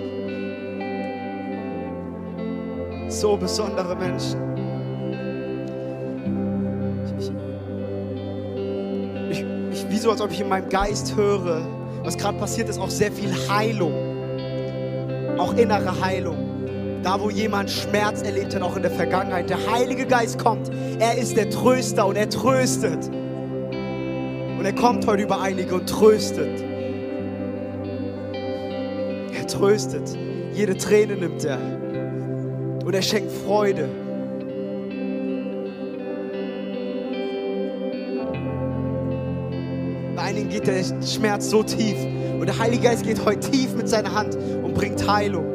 [3.07, 4.39] So besondere Menschen.
[9.31, 11.61] Ich, ich, wie so, als ob ich in meinem Geist höre,
[12.03, 13.93] was gerade passiert ist, auch sehr viel Heilung.
[15.37, 16.49] Auch innere Heilung.
[17.03, 19.49] Da, wo jemand Schmerz erlebt hat, auch in der Vergangenheit.
[19.49, 20.69] Der Heilige Geist kommt.
[20.99, 23.07] Er ist der Tröster und er tröstet.
[23.07, 26.61] Und er kommt heute über einige und tröstet.
[29.33, 30.17] Er tröstet.
[30.53, 31.57] Jede Träne nimmt er.
[32.83, 33.87] Und er schenkt Freude.
[40.17, 41.95] Bei einigen geht der Schmerz so tief.
[42.37, 45.48] Und der Heilige Geist geht heute tief mit seiner Hand und bringt Heilung.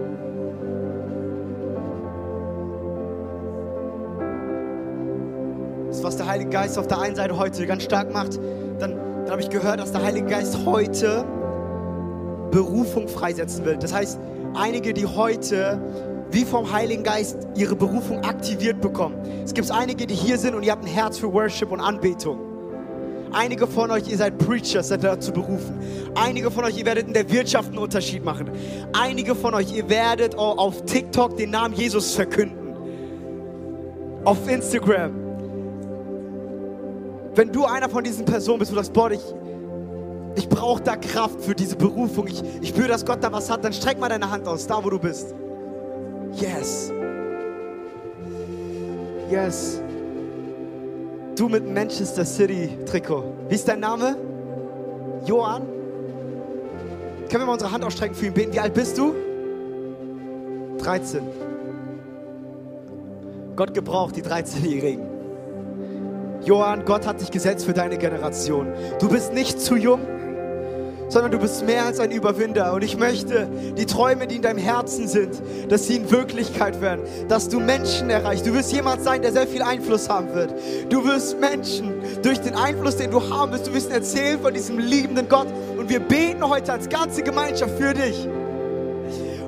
[6.35, 8.41] Heilige Geist auf der einen Seite heute ganz stark macht,
[8.81, 11.25] dann, dann habe ich gehört, dass der Heilige Geist heute
[12.51, 13.77] Berufung freisetzen will.
[13.77, 14.19] Das heißt,
[14.55, 15.81] einige, die heute
[16.33, 19.15] wie vom Heiligen Geist ihre Berufung aktiviert bekommen.
[19.45, 22.41] Es gibt einige, die hier sind und ihr habt ein Herz für Worship und Anbetung.
[23.31, 25.79] Einige von euch, ihr seid Preachers, seid dazu berufen.
[26.17, 28.51] Einige von euch, ihr werdet in der Wirtschaft einen Unterschied machen.
[28.93, 32.75] Einige von euch, ihr werdet auf TikTok den Namen Jesus verkünden.
[34.25, 35.24] Auf Instagram.
[37.35, 39.23] Wenn du einer von diesen Personen bist, wo du sagst, boah, ich,
[40.37, 42.29] ich brauche da Kraft für diese Berufung.
[42.29, 43.65] Ich, ich spüre, dass Gott da was hat.
[43.65, 45.35] Dann streck mal deine Hand aus, da wo du bist.
[46.33, 46.93] Yes.
[49.31, 49.81] Yes.
[51.37, 53.25] Du mit Manchester City Trikot.
[53.49, 54.17] Wie ist dein Name?
[55.27, 55.63] Johann?
[57.29, 58.53] Können wir mal unsere Hand ausstrecken für ihn beten?
[58.53, 59.13] Wie alt bist du?
[60.79, 61.23] 13.
[63.57, 65.14] Gott gebraucht die 13-Jährigen.
[66.45, 68.69] Johann, Gott hat dich gesetzt für deine Generation.
[69.01, 70.01] Du bist nicht zu jung,
[71.09, 72.73] sondern du bist mehr als ein Überwinder.
[72.73, 75.31] Und ich möchte die Träume, die in deinem Herzen sind,
[75.69, 78.47] dass sie in Wirklichkeit werden, dass du Menschen erreichst.
[78.47, 80.55] Du wirst jemand sein, der sehr viel Einfluss haben wird.
[80.89, 84.79] Du wirst Menschen durch den Einfluss, den du haben wirst, du wirst erzählen von diesem
[84.79, 85.47] liebenden Gott.
[85.79, 88.29] Und wir beten heute als ganze Gemeinschaft für dich.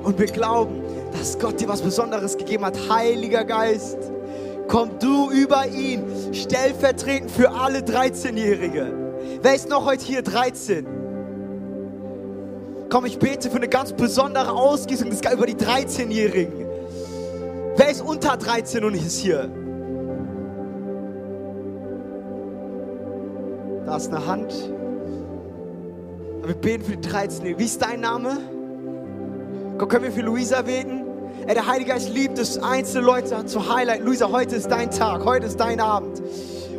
[0.03, 0.81] Und wir glauben,
[1.11, 2.77] dass Gott dir was Besonderes gegeben hat.
[2.89, 3.97] Heiliger Geist,
[4.67, 6.03] komm du über ihn,
[6.33, 8.91] stellvertretend für alle 13-Jährige.
[9.41, 10.85] Wer ist noch heute hier 13?
[12.89, 16.65] Komm, ich bete für eine ganz besondere Ausgießung das über die 13-Jährigen.
[17.75, 19.49] Wer ist unter 13 und ist hier?
[23.85, 24.53] Da ist eine Hand.
[26.43, 27.59] Wir beten für die 13-Jährigen.
[27.59, 28.37] Wie ist dein Name?
[29.77, 31.06] Gott, können wir für Luisa beten?
[31.47, 34.05] Ey, der Heilige Geist liebt es, einzelne Leute zu highlighten.
[34.05, 36.21] Luisa, heute ist dein Tag, heute ist dein Abend.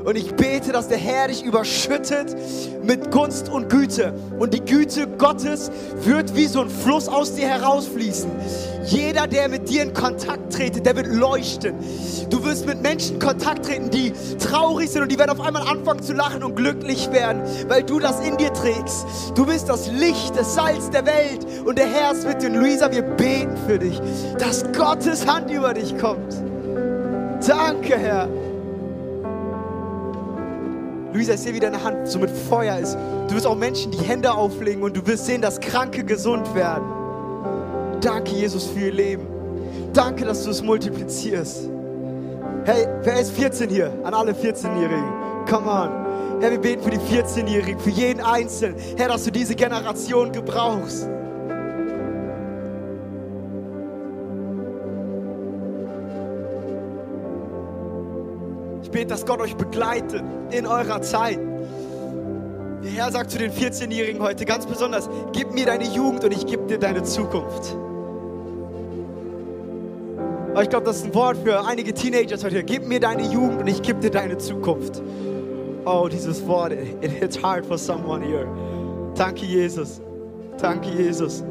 [0.05, 2.35] Und ich bete, dass der Herr dich überschüttet
[2.83, 4.15] mit Gunst und Güte.
[4.39, 5.71] Und die Güte Gottes
[6.03, 8.31] wird wie so ein Fluss aus dir herausfließen.
[8.87, 11.75] Jeder, der mit dir in Kontakt tretet, der wird leuchten.
[12.31, 15.69] Du wirst mit Menschen in Kontakt treten, die traurig sind und die werden auf einmal
[15.69, 19.07] anfangen zu lachen und glücklich werden, weil du das in dir trägst.
[19.35, 22.49] Du bist das Licht, das Salz der Welt und der Herr ist mit dir.
[22.49, 24.01] Luisa, wir beten für dich,
[24.39, 26.35] dass Gottes Hand über dich kommt.
[27.47, 28.29] Danke, Herr.
[31.13, 32.97] Luisa, ich sehe, wie deine Hand so mit Feuer ist.
[33.29, 36.85] Du wirst auch Menschen die Hände auflegen und du wirst sehen, dass Kranke gesund werden.
[38.01, 39.27] Danke, Jesus, für ihr Leben.
[39.93, 41.69] Danke, dass du es multiplizierst.
[42.65, 43.93] Hey, wer ist 14 hier?
[44.05, 45.47] An alle 14-Jährigen.
[45.49, 46.09] Come on.
[46.41, 48.77] Herr, wir beten für die 14-Jährigen, für jeden Einzelnen.
[48.97, 51.09] Herr, dass du diese Generation gebrauchst.
[58.89, 61.39] Ich bete, dass Gott euch begleitet in eurer Zeit.
[62.83, 66.47] Der Herr sagt zu den 14-Jährigen heute ganz besonders, gib mir deine Jugend und ich
[66.47, 67.77] gebe dir deine Zukunft.
[70.53, 72.65] Aber ich glaube, das ist ein Wort für einige Teenagers heute.
[72.65, 75.03] Gib mir deine Jugend und ich gebe dir deine Zukunft.
[75.85, 78.49] Oh, dieses Wort, it, it hits hard for someone here.
[79.15, 80.01] Danke, Jesus.
[80.59, 81.45] Danke, Jesus.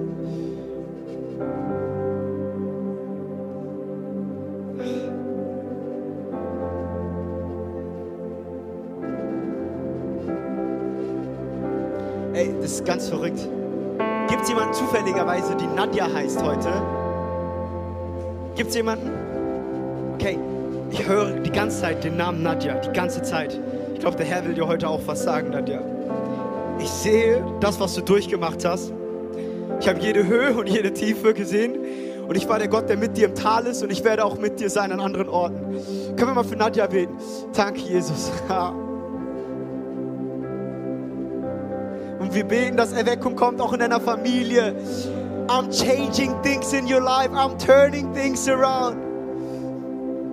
[18.58, 19.12] Gibt es jemanden?
[20.16, 20.40] Okay,
[20.90, 23.60] ich höre die ganze Zeit den Namen Nadja, die ganze Zeit.
[23.94, 25.80] Ich glaube, der Herr will dir heute auch was sagen, Nadja.
[26.80, 28.92] Ich sehe das, was du durchgemacht hast.
[29.80, 31.78] Ich habe jede Höhe und jede Tiefe gesehen.
[32.28, 34.40] Und ich war der Gott, der mit dir im Tal ist und ich werde auch
[34.40, 35.78] mit dir sein an anderen Orten.
[36.16, 37.16] Können wir mal für Nadja beten?
[37.56, 38.32] Danke, Jesus.
[42.20, 44.76] Und wir beten, dass Erweckung kommt auch in deiner Familie.
[45.50, 47.32] I'm changing things in your life.
[47.32, 48.98] I'm turning things around.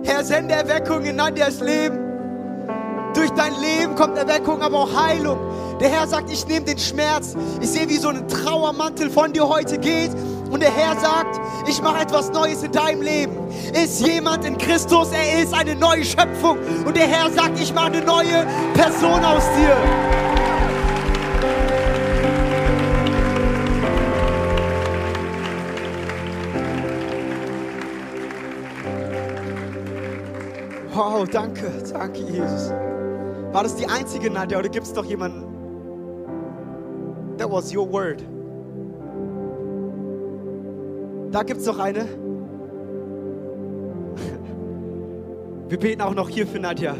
[0.05, 1.99] Herr, sende Erweckung in Nadjas Leben.
[3.13, 5.39] Durch dein Leben kommt Erweckung, aber auch Heilung.
[5.79, 7.35] Der Herr sagt, ich nehme den Schmerz.
[7.61, 10.11] Ich sehe, wie so ein Trauermantel von dir heute geht.
[10.51, 13.37] Und der Herr sagt, ich mache etwas Neues in deinem Leben.
[13.73, 16.59] Ist jemand in Christus, er ist eine neue Schöpfung.
[16.85, 20.24] Und der Herr sagt, ich mache eine neue Person aus dir.
[31.07, 32.71] Wow, danke, danke, Jesus.
[33.51, 35.43] War das die einzige Nadja oder gibt es doch jemanden?
[37.37, 38.23] That was your word.
[41.31, 42.05] Da gibt es noch eine.
[45.69, 46.95] Wir beten auch noch hier für Nadja.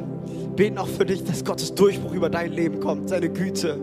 [0.56, 3.80] Beten auch für dich, dass Gottes Durchbruch über dein Leben kommt, seine Güte.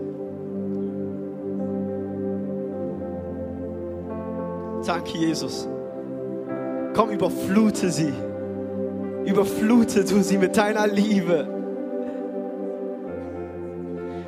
[4.85, 5.67] Danke, Jesus.
[6.93, 8.13] Komm, überflute sie.
[9.25, 11.47] Überflute du sie mit deiner Liebe.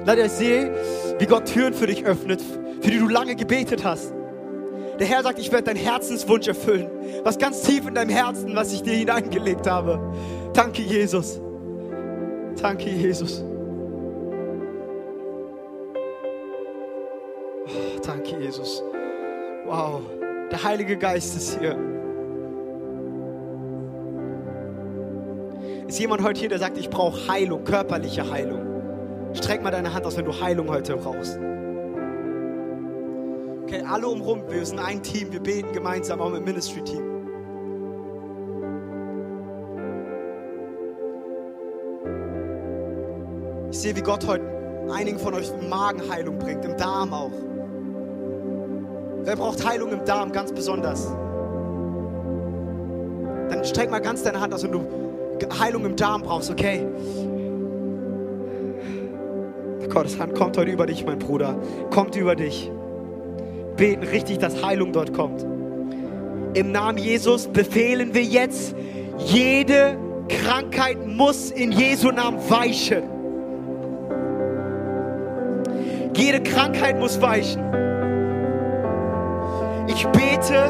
[0.05, 0.71] Nadja, ich sehe,
[1.17, 2.41] wie Gott Türen für dich öffnet,
[2.81, 4.13] für die du lange gebetet hast.
[4.99, 6.89] Der Herr sagt, ich werde deinen Herzenswunsch erfüllen.
[7.23, 9.99] Was ganz tief in deinem Herzen, was ich dir hineingelegt habe.
[10.53, 11.41] Danke, Jesus.
[12.61, 13.43] Danke, Jesus.
[17.67, 18.81] Oh, danke, Jesus.
[19.65, 20.01] Wow,
[20.51, 21.94] der Heilige Geist ist hier.
[25.87, 29.33] Ist jemand heute hier, der sagt, ich brauche Heilung, körperliche Heilung?
[29.33, 31.37] Streck mal deine Hand aus, wenn du Heilung heute brauchst.
[33.63, 37.03] Okay, alle umrum, wir sind ein Team, wir beten gemeinsam, auch mit dem Ministry-Team.
[43.69, 44.43] Ich sehe, wie Gott heute
[44.91, 47.31] einigen von euch Magenheilung bringt, im Darm auch.
[49.23, 51.11] Wer braucht Heilung im Darm ganz besonders?
[53.49, 55.04] Dann streck mal ganz deine Hand aus, wenn du
[55.59, 56.85] Heilung im Darm brauchst, okay?
[59.95, 61.57] Gottes Hand kommt heute über dich, mein Bruder.
[61.89, 62.69] Kommt über dich.
[63.77, 65.45] Beten richtig, dass Heilung dort kommt.
[66.53, 68.75] Im Namen Jesus befehlen wir jetzt,
[69.17, 73.03] jede Krankheit muss in Jesu Namen weichen.
[76.13, 77.63] Jede Krankheit muss weichen.
[79.87, 80.69] Ich bete,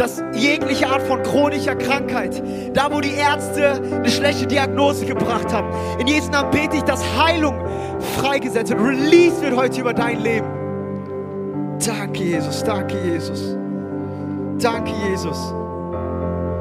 [0.00, 2.42] dass jegliche Art von chronischer Krankheit,
[2.72, 5.68] da wo die Ärzte eine schlechte Diagnose gebracht haben,
[6.00, 7.54] in Jesu Namen bete ich, dass Heilung
[8.16, 10.46] freigesetzt wird, released wird heute über dein Leben.
[11.84, 13.58] Danke, Jesus, danke, Jesus.
[14.58, 15.52] Danke, Jesus.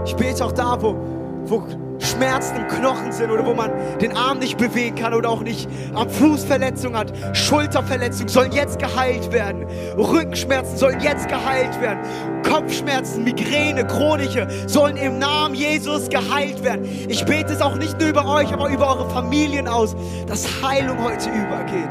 [0.05, 0.97] Ich bete auch da, wo,
[1.45, 1.63] wo
[1.99, 3.71] Schmerzen im Knochen sind oder wo man
[4.01, 7.13] den Arm nicht bewegen kann oder auch nicht am Fuß Verletzung hat.
[7.35, 9.65] Schulterverletzungen sollen jetzt geheilt werden.
[9.97, 11.99] Rückenschmerzen sollen jetzt geheilt werden.
[12.43, 16.85] Kopfschmerzen, Migräne, chronische sollen im Namen Jesus geheilt werden.
[17.07, 19.95] Ich bete es auch nicht nur über euch, aber über eure Familien aus,
[20.27, 21.89] dass Heilung heute übergeht.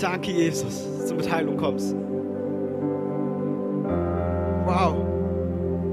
[0.00, 1.94] Danke, Jesus, dass du mit Heilung kommst.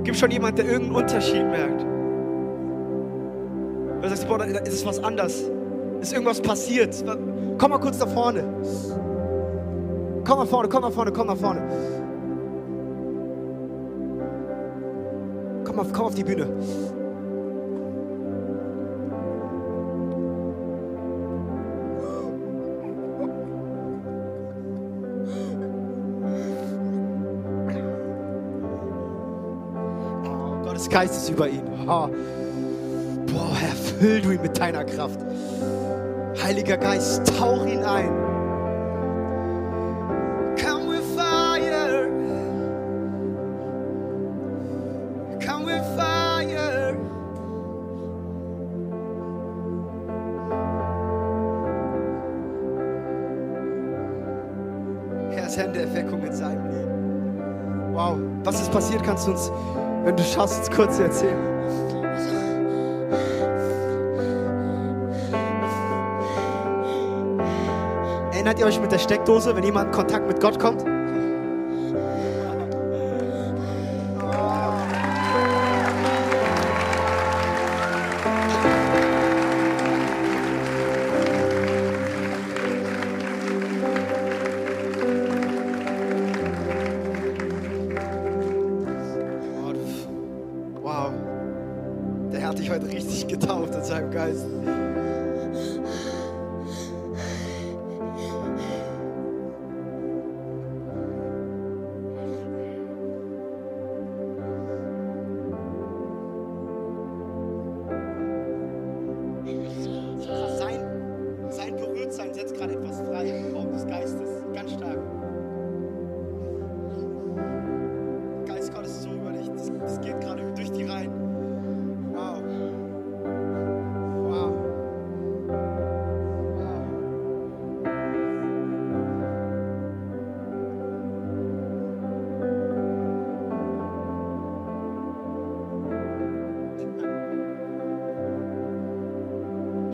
[0.04, 1.86] Gibt schon jemand, der irgendeinen Unterschied merkt?
[4.00, 5.44] Oder sagst boah, da ist es was anders.
[6.02, 7.04] Ist irgendwas passiert?
[7.58, 8.44] Komm mal kurz da vorne.
[10.26, 11.62] Komm mal vorne, komm mal vorne, komm mal vorne.
[15.64, 16.48] Komm auf, komm auf die Bühne.
[30.92, 31.64] Gottes Geist ist über ihn.
[31.88, 32.10] Oh.
[33.28, 35.20] Boah, Herr, füll du ihn mit deiner Kraft.
[36.44, 38.12] Heiliger Geist, tauch ihn ein.
[40.58, 42.10] Come with fire.
[45.40, 46.98] Come with fire.
[55.32, 56.92] Herr, sende Erweckung in seinem Leben.
[57.94, 59.04] Wow, was ist passiert?
[59.04, 59.52] Kannst du uns,
[60.04, 61.38] wenn du schaffst, kurz erzählen.
[68.32, 70.91] Erinnert ihr euch mit der Steckdose, wenn jemand in Kontakt mit Gott kommt?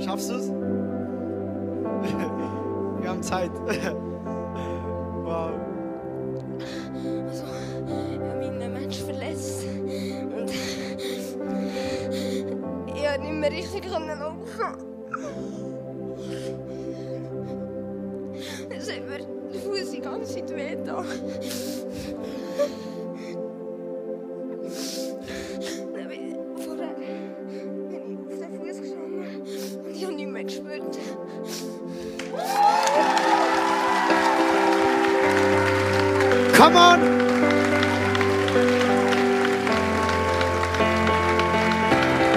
[0.08, 0.48] Schaffst du es?
[3.02, 3.52] Wir haben Zeit.
[5.26, 5.52] wow.
[7.28, 7.44] Also,
[7.90, 9.66] er hat mich einen Mensch verletzt.
[9.66, 10.50] Und
[12.96, 14.22] ich habe nicht mehr richtig können
[36.68, 37.00] Come on!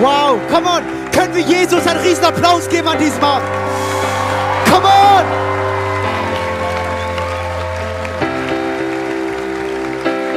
[0.00, 0.84] Wow, come on!
[1.10, 3.48] Können wir Jesus einen riesen Applaus geben an diesem Abend?
[4.70, 5.24] Come on!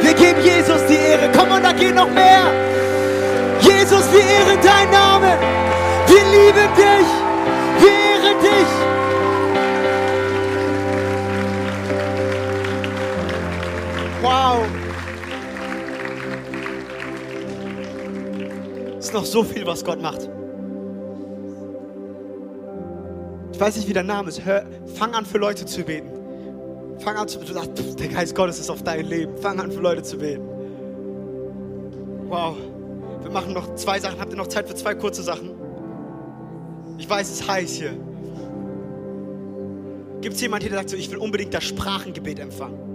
[0.01, 1.31] Wir geben Jesus die Ehre.
[1.31, 2.45] Come on, da geht noch mehr.
[3.59, 5.37] Jesus, wir ehren deinen Namen.
[6.07, 7.22] Wir lieben dich.
[19.13, 20.29] Noch so viel, was Gott macht.
[23.53, 24.43] Ich weiß nicht, wie der Name ist.
[24.43, 26.09] Hör, fang an, für Leute zu beten.
[26.99, 27.55] Fang an zu beten.
[27.97, 29.37] Der Geist Gottes ist auf dein Leben.
[29.37, 30.43] Fang an, für Leute zu beten.
[32.27, 32.55] Wow.
[33.21, 34.19] Wir machen noch zwei Sachen.
[34.19, 35.51] Habt ihr noch Zeit für zwei kurze Sachen?
[36.97, 37.91] Ich weiß, es ist heiß hier.
[40.21, 42.92] Gibt es jemanden hier, der sagt so, ich will unbedingt das Sprachengebet empfangen?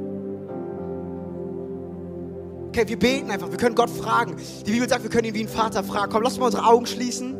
[2.69, 3.51] Okay, wir beten einfach.
[3.51, 4.37] Wir können Gott fragen.
[4.67, 6.13] Die Bibel sagt, wir können ihn wie ein Vater fragen.
[6.13, 7.35] Komm, lass mal unsere Augen schließen.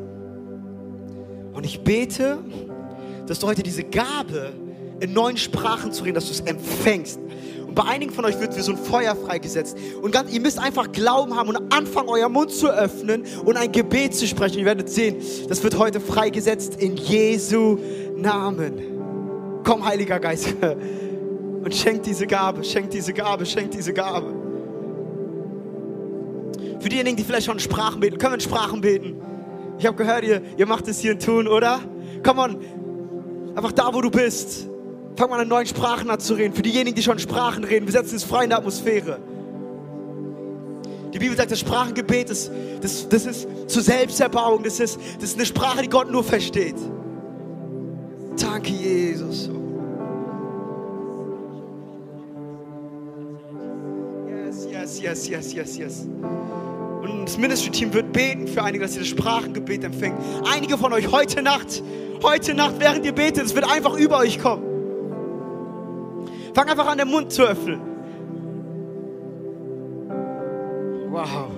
[1.53, 2.39] Und ich bete,
[3.27, 4.53] dass du heute diese Gabe,
[5.01, 7.21] in neuen Sprachen zu reden, dass du es empfängst.
[7.67, 9.77] Und bei einigen von euch wird wie so ein Feuer freigesetzt.
[10.03, 13.71] Und ganz, ihr müsst einfach Glauben haben und anfangen, euer Mund zu öffnen und ein
[13.71, 14.59] Gebet zu sprechen.
[14.59, 15.17] Ihr werdet sehen,
[15.49, 17.79] das wird heute freigesetzt in Jesu
[18.17, 19.63] Namen.
[19.65, 20.55] Komm, Heiliger Geist.
[21.59, 24.48] Und schenk diese Gabe, schenk diese Gabe, schenk diese Gabe.
[26.81, 29.21] Für diejenigen, die vielleicht schon Sprachen beten, können wir in Sprachen beten.
[29.79, 31.81] Ich habe gehört, ihr, ihr macht es hier in Tun, oder?
[32.25, 32.57] Komm on,
[33.55, 34.69] einfach da, wo du bist.
[35.17, 36.55] Fang mal an, neuen Sprachen an zu reden.
[36.55, 39.19] Für diejenigen, die schon Sprachen reden, wir setzen es frei in der Atmosphäre.
[41.13, 42.51] Die Bibel sagt, das Sprachengebet ist,
[42.81, 44.63] das, das ist zur Selbsterbauung.
[44.63, 46.77] Das ist, das ist eine Sprache, die Gott nur versteht.
[48.41, 49.51] Danke, Jesus.
[55.01, 56.09] Yes, yes, yes, yes, yes.
[57.03, 60.17] Und das Ministry-Team wird beten für einige, dass ihr das Sprachengebet empfängt.
[60.53, 61.83] Einige von euch heute Nacht,
[62.23, 64.65] heute Nacht, während ihr betet, es wird einfach über euch kommen.
[66.53, 67.81] Fang einfach an, den Mund zu öffnen.
[71.11, 71.51] Wow.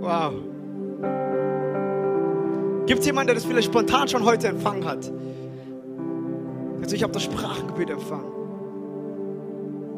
[0.00, 0.32] Wow.
[2.86, 5.12] Gibt es jemanden, der das vielleicht spontan schon heute empfangen hat?
[6.82, 8.32] Also ich habe das Sprachengebet empfangen.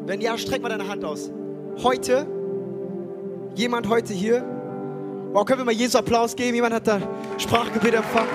[0.05, 1.31] Wenn ja, streck mal deine Hand aus.
[1.81, 2.27] Heute?
[3.55, 4.43] Jemand heute hier?
[5.31, 6.55] Wow, können wir mal Jesus Applaus geben?
[6.55, 6.99] Jemand hat da
[7.37, 8.29] Sprachgebet empfangen.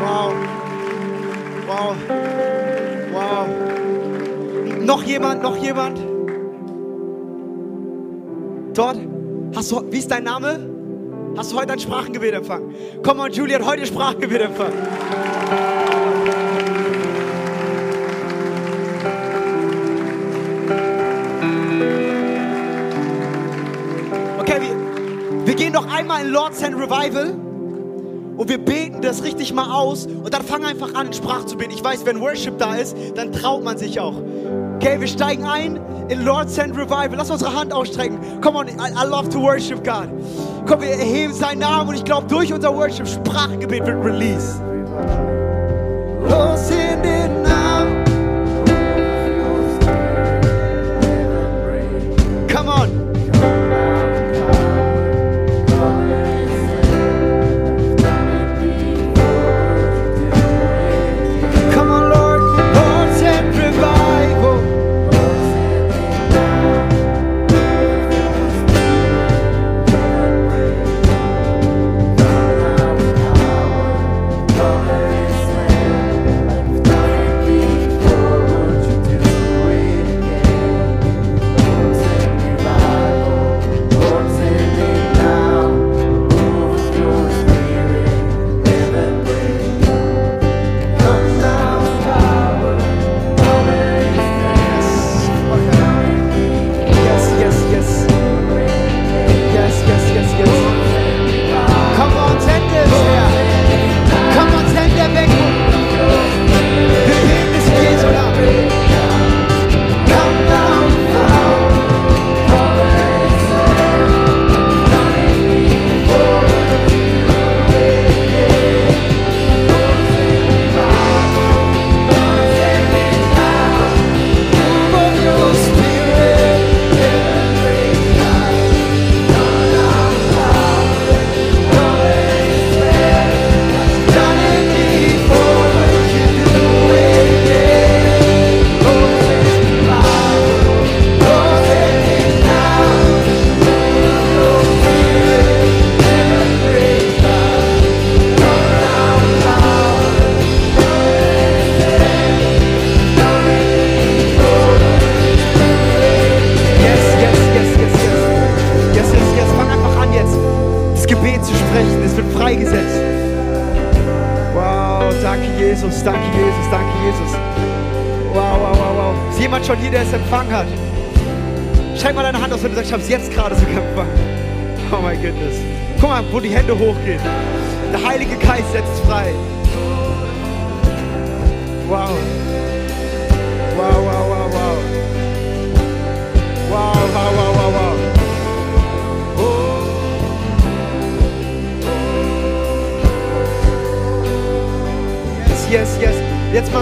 [0.00, 0.34] Wow.
[1.66, 1.96] Wow.
[3.12, 3.48] Wow.
[4.84, 5.98] Noch jemand, noch jemand?
[8.72, 8.98] Dort?
[9.54, 10.70] Hast du, wie ist dein Name?
[11.36, 12.72] Hast du heute ein Sprachengebet empfangen?
[13.02, 15.75] Komm mal, Julian, heute Sprachengebet empfangen.
[25.76, 27.34] Noch einmal in Lord's Hand Revival
[28.38, 31.58] und wir beten das richtig mal aus und dann fang einfach an, in Sprache zu
[31.58, 31.70] beten.
[31.70, 34.14] Ich weiß, wenn Worship da ist, dann traut man sich auch.
[34.76, 37.14] Okay, wir steigen ein in Lord's Hand Revival.
[37.16, 38.18] Lass unsere Hand ausstrecken.
[38.40, 40.08] Come on, I, I love to worship God.
[40.66, 44.62] Komm, wir erheben seinen Namen und ich glaube, durch unser Worship Sprachgebet wird released.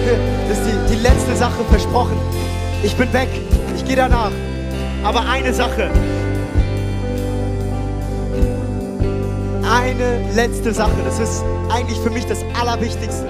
[0.01, 0.19] Wir,
[0.49, 2.19] das ist die, die letzte Sache versprochen.
[2.83, 3.29] Ich bin weg.
[3.77, 4.33] Ich gehe danach.
[5.05, 5.89] Aber eine Sache.
[9.63, 10.97] Eine letzte Sache.
[11.05, 13.29] Das ist eigentlich für mich das Allerwichtigste.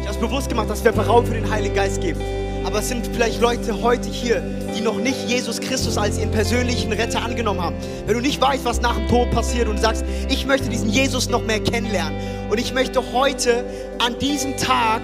[0.00, 2.20] Ich habe es bewusst gemacht, dass wir einfach Raum für den Heiligen Geist geben.
[2.64, 4.42] Aber es sind vielleicht Leute heute hier,
[4.74, 7.76] die noch nicht Jesus Christus als ihren persönlichen Retter angenommen haben.
[8.06, 11.28] Wenn du nicht weißt, was nach dem Tod passiert und sagst, ich möchte diesen Jesus
[11.28, 12.18] noch mehr kennenlernen.
[12.50, 13.64] Und ich möchte heute
[13.98, 15.02] an diesem Tag,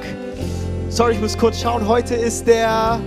[0.88, 2.98] sorry, ich muss kurz schauen, heute ist der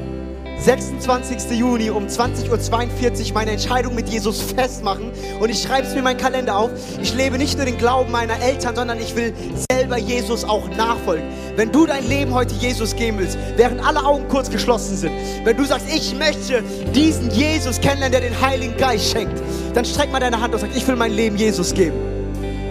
[0.59, 1.51] 26.
[1.57, 5.11] Juni um 20.42 Uhr meine Entscheidung mit Jesus festmachen.
[5.39, 6.71] Und ich schreibe es mir in meinen Kalender auf.
[7.01, 9.33] Ich lebe nicht nur den Glauben meiner Eltern, sondern ich will
[9.71, 11.25] selber Jesus auch nachfolgen.
[11.55, 15.11] Wenn du dein Leben heute Jesus geben willst, während alle Augen kurz geschlossen sind,
[15.43, 16.63] wenn du sagst, ich möchte
[16.95, 19.41] diesen Jesus kennenlernen, der den Heiligen Geist schenkt,
[19.73, 21.97] dann streck mal deine Hand und sag, ich will mein Leben Jesus geben.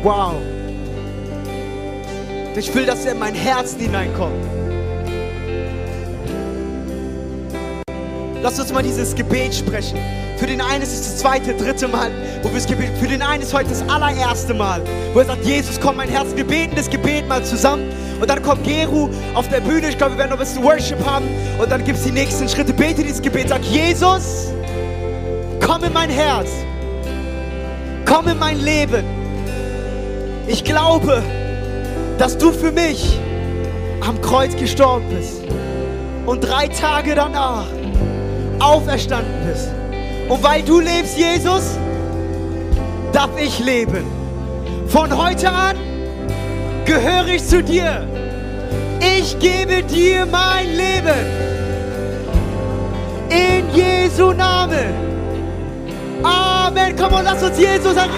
[0.03, 0.35] Wow.
[2.57, 4.62] Ich will, dass er in mein Herz hineinkommt.
[8.43, 9.99] Lass uns mal dieses Gebet sprechen.
[10.37, 12.11] Für den einen ist es das zweite, dritte Mal,
[12.43, 12.91] wo wir es Gebet.
[12.99, 14.83] Für den einen ist heute das allererste Mal,
[15.15, 16.29] wo er sagt: Jesus, komm mein Herz.
[16.35, 17.91] Wir beten das Gebet mal zusammen.
[18.21, 19.89] Und dann kommt Geru auf der Bühne.
[19.89, 21.27] Ich glaube, wir werden noch ein bisschen Worship haben.
[21.61, 22.73] Und dann gibt es die nächsten Schritte.
[22.73, 23.49] Bete dieses Gebet.
[23.49, 24.49] Sag: Jesus,
[25.65, 26.49] komm in mein Herz.
[28.05, 29.05] Komm in mein Leben.
[30.49, 31.23] Ich glaube,
[32.19, 33.17] dass du für mich
[34.01, 35.43] am Kreuz gestorben bist.
[36.27, 37.67] Und drei Tage danach
[38.63, 39.69] auferstanden bist.
[40.29, 41.79] Und weil du lebst, Jesus,
[43.13, 44.05] darf ich leben.
[44.89, 45.77] Von heute an
[46.85, 48.07] gehöre ich zu dir.
[49.01, 51.53] Ich gebe dir mein Leben.
[53.29, 54.95] In Jesu Namen.
[56.23, 56.95] Amen.
[56.97, 58.13] Komm und lass uns Jesus sagen.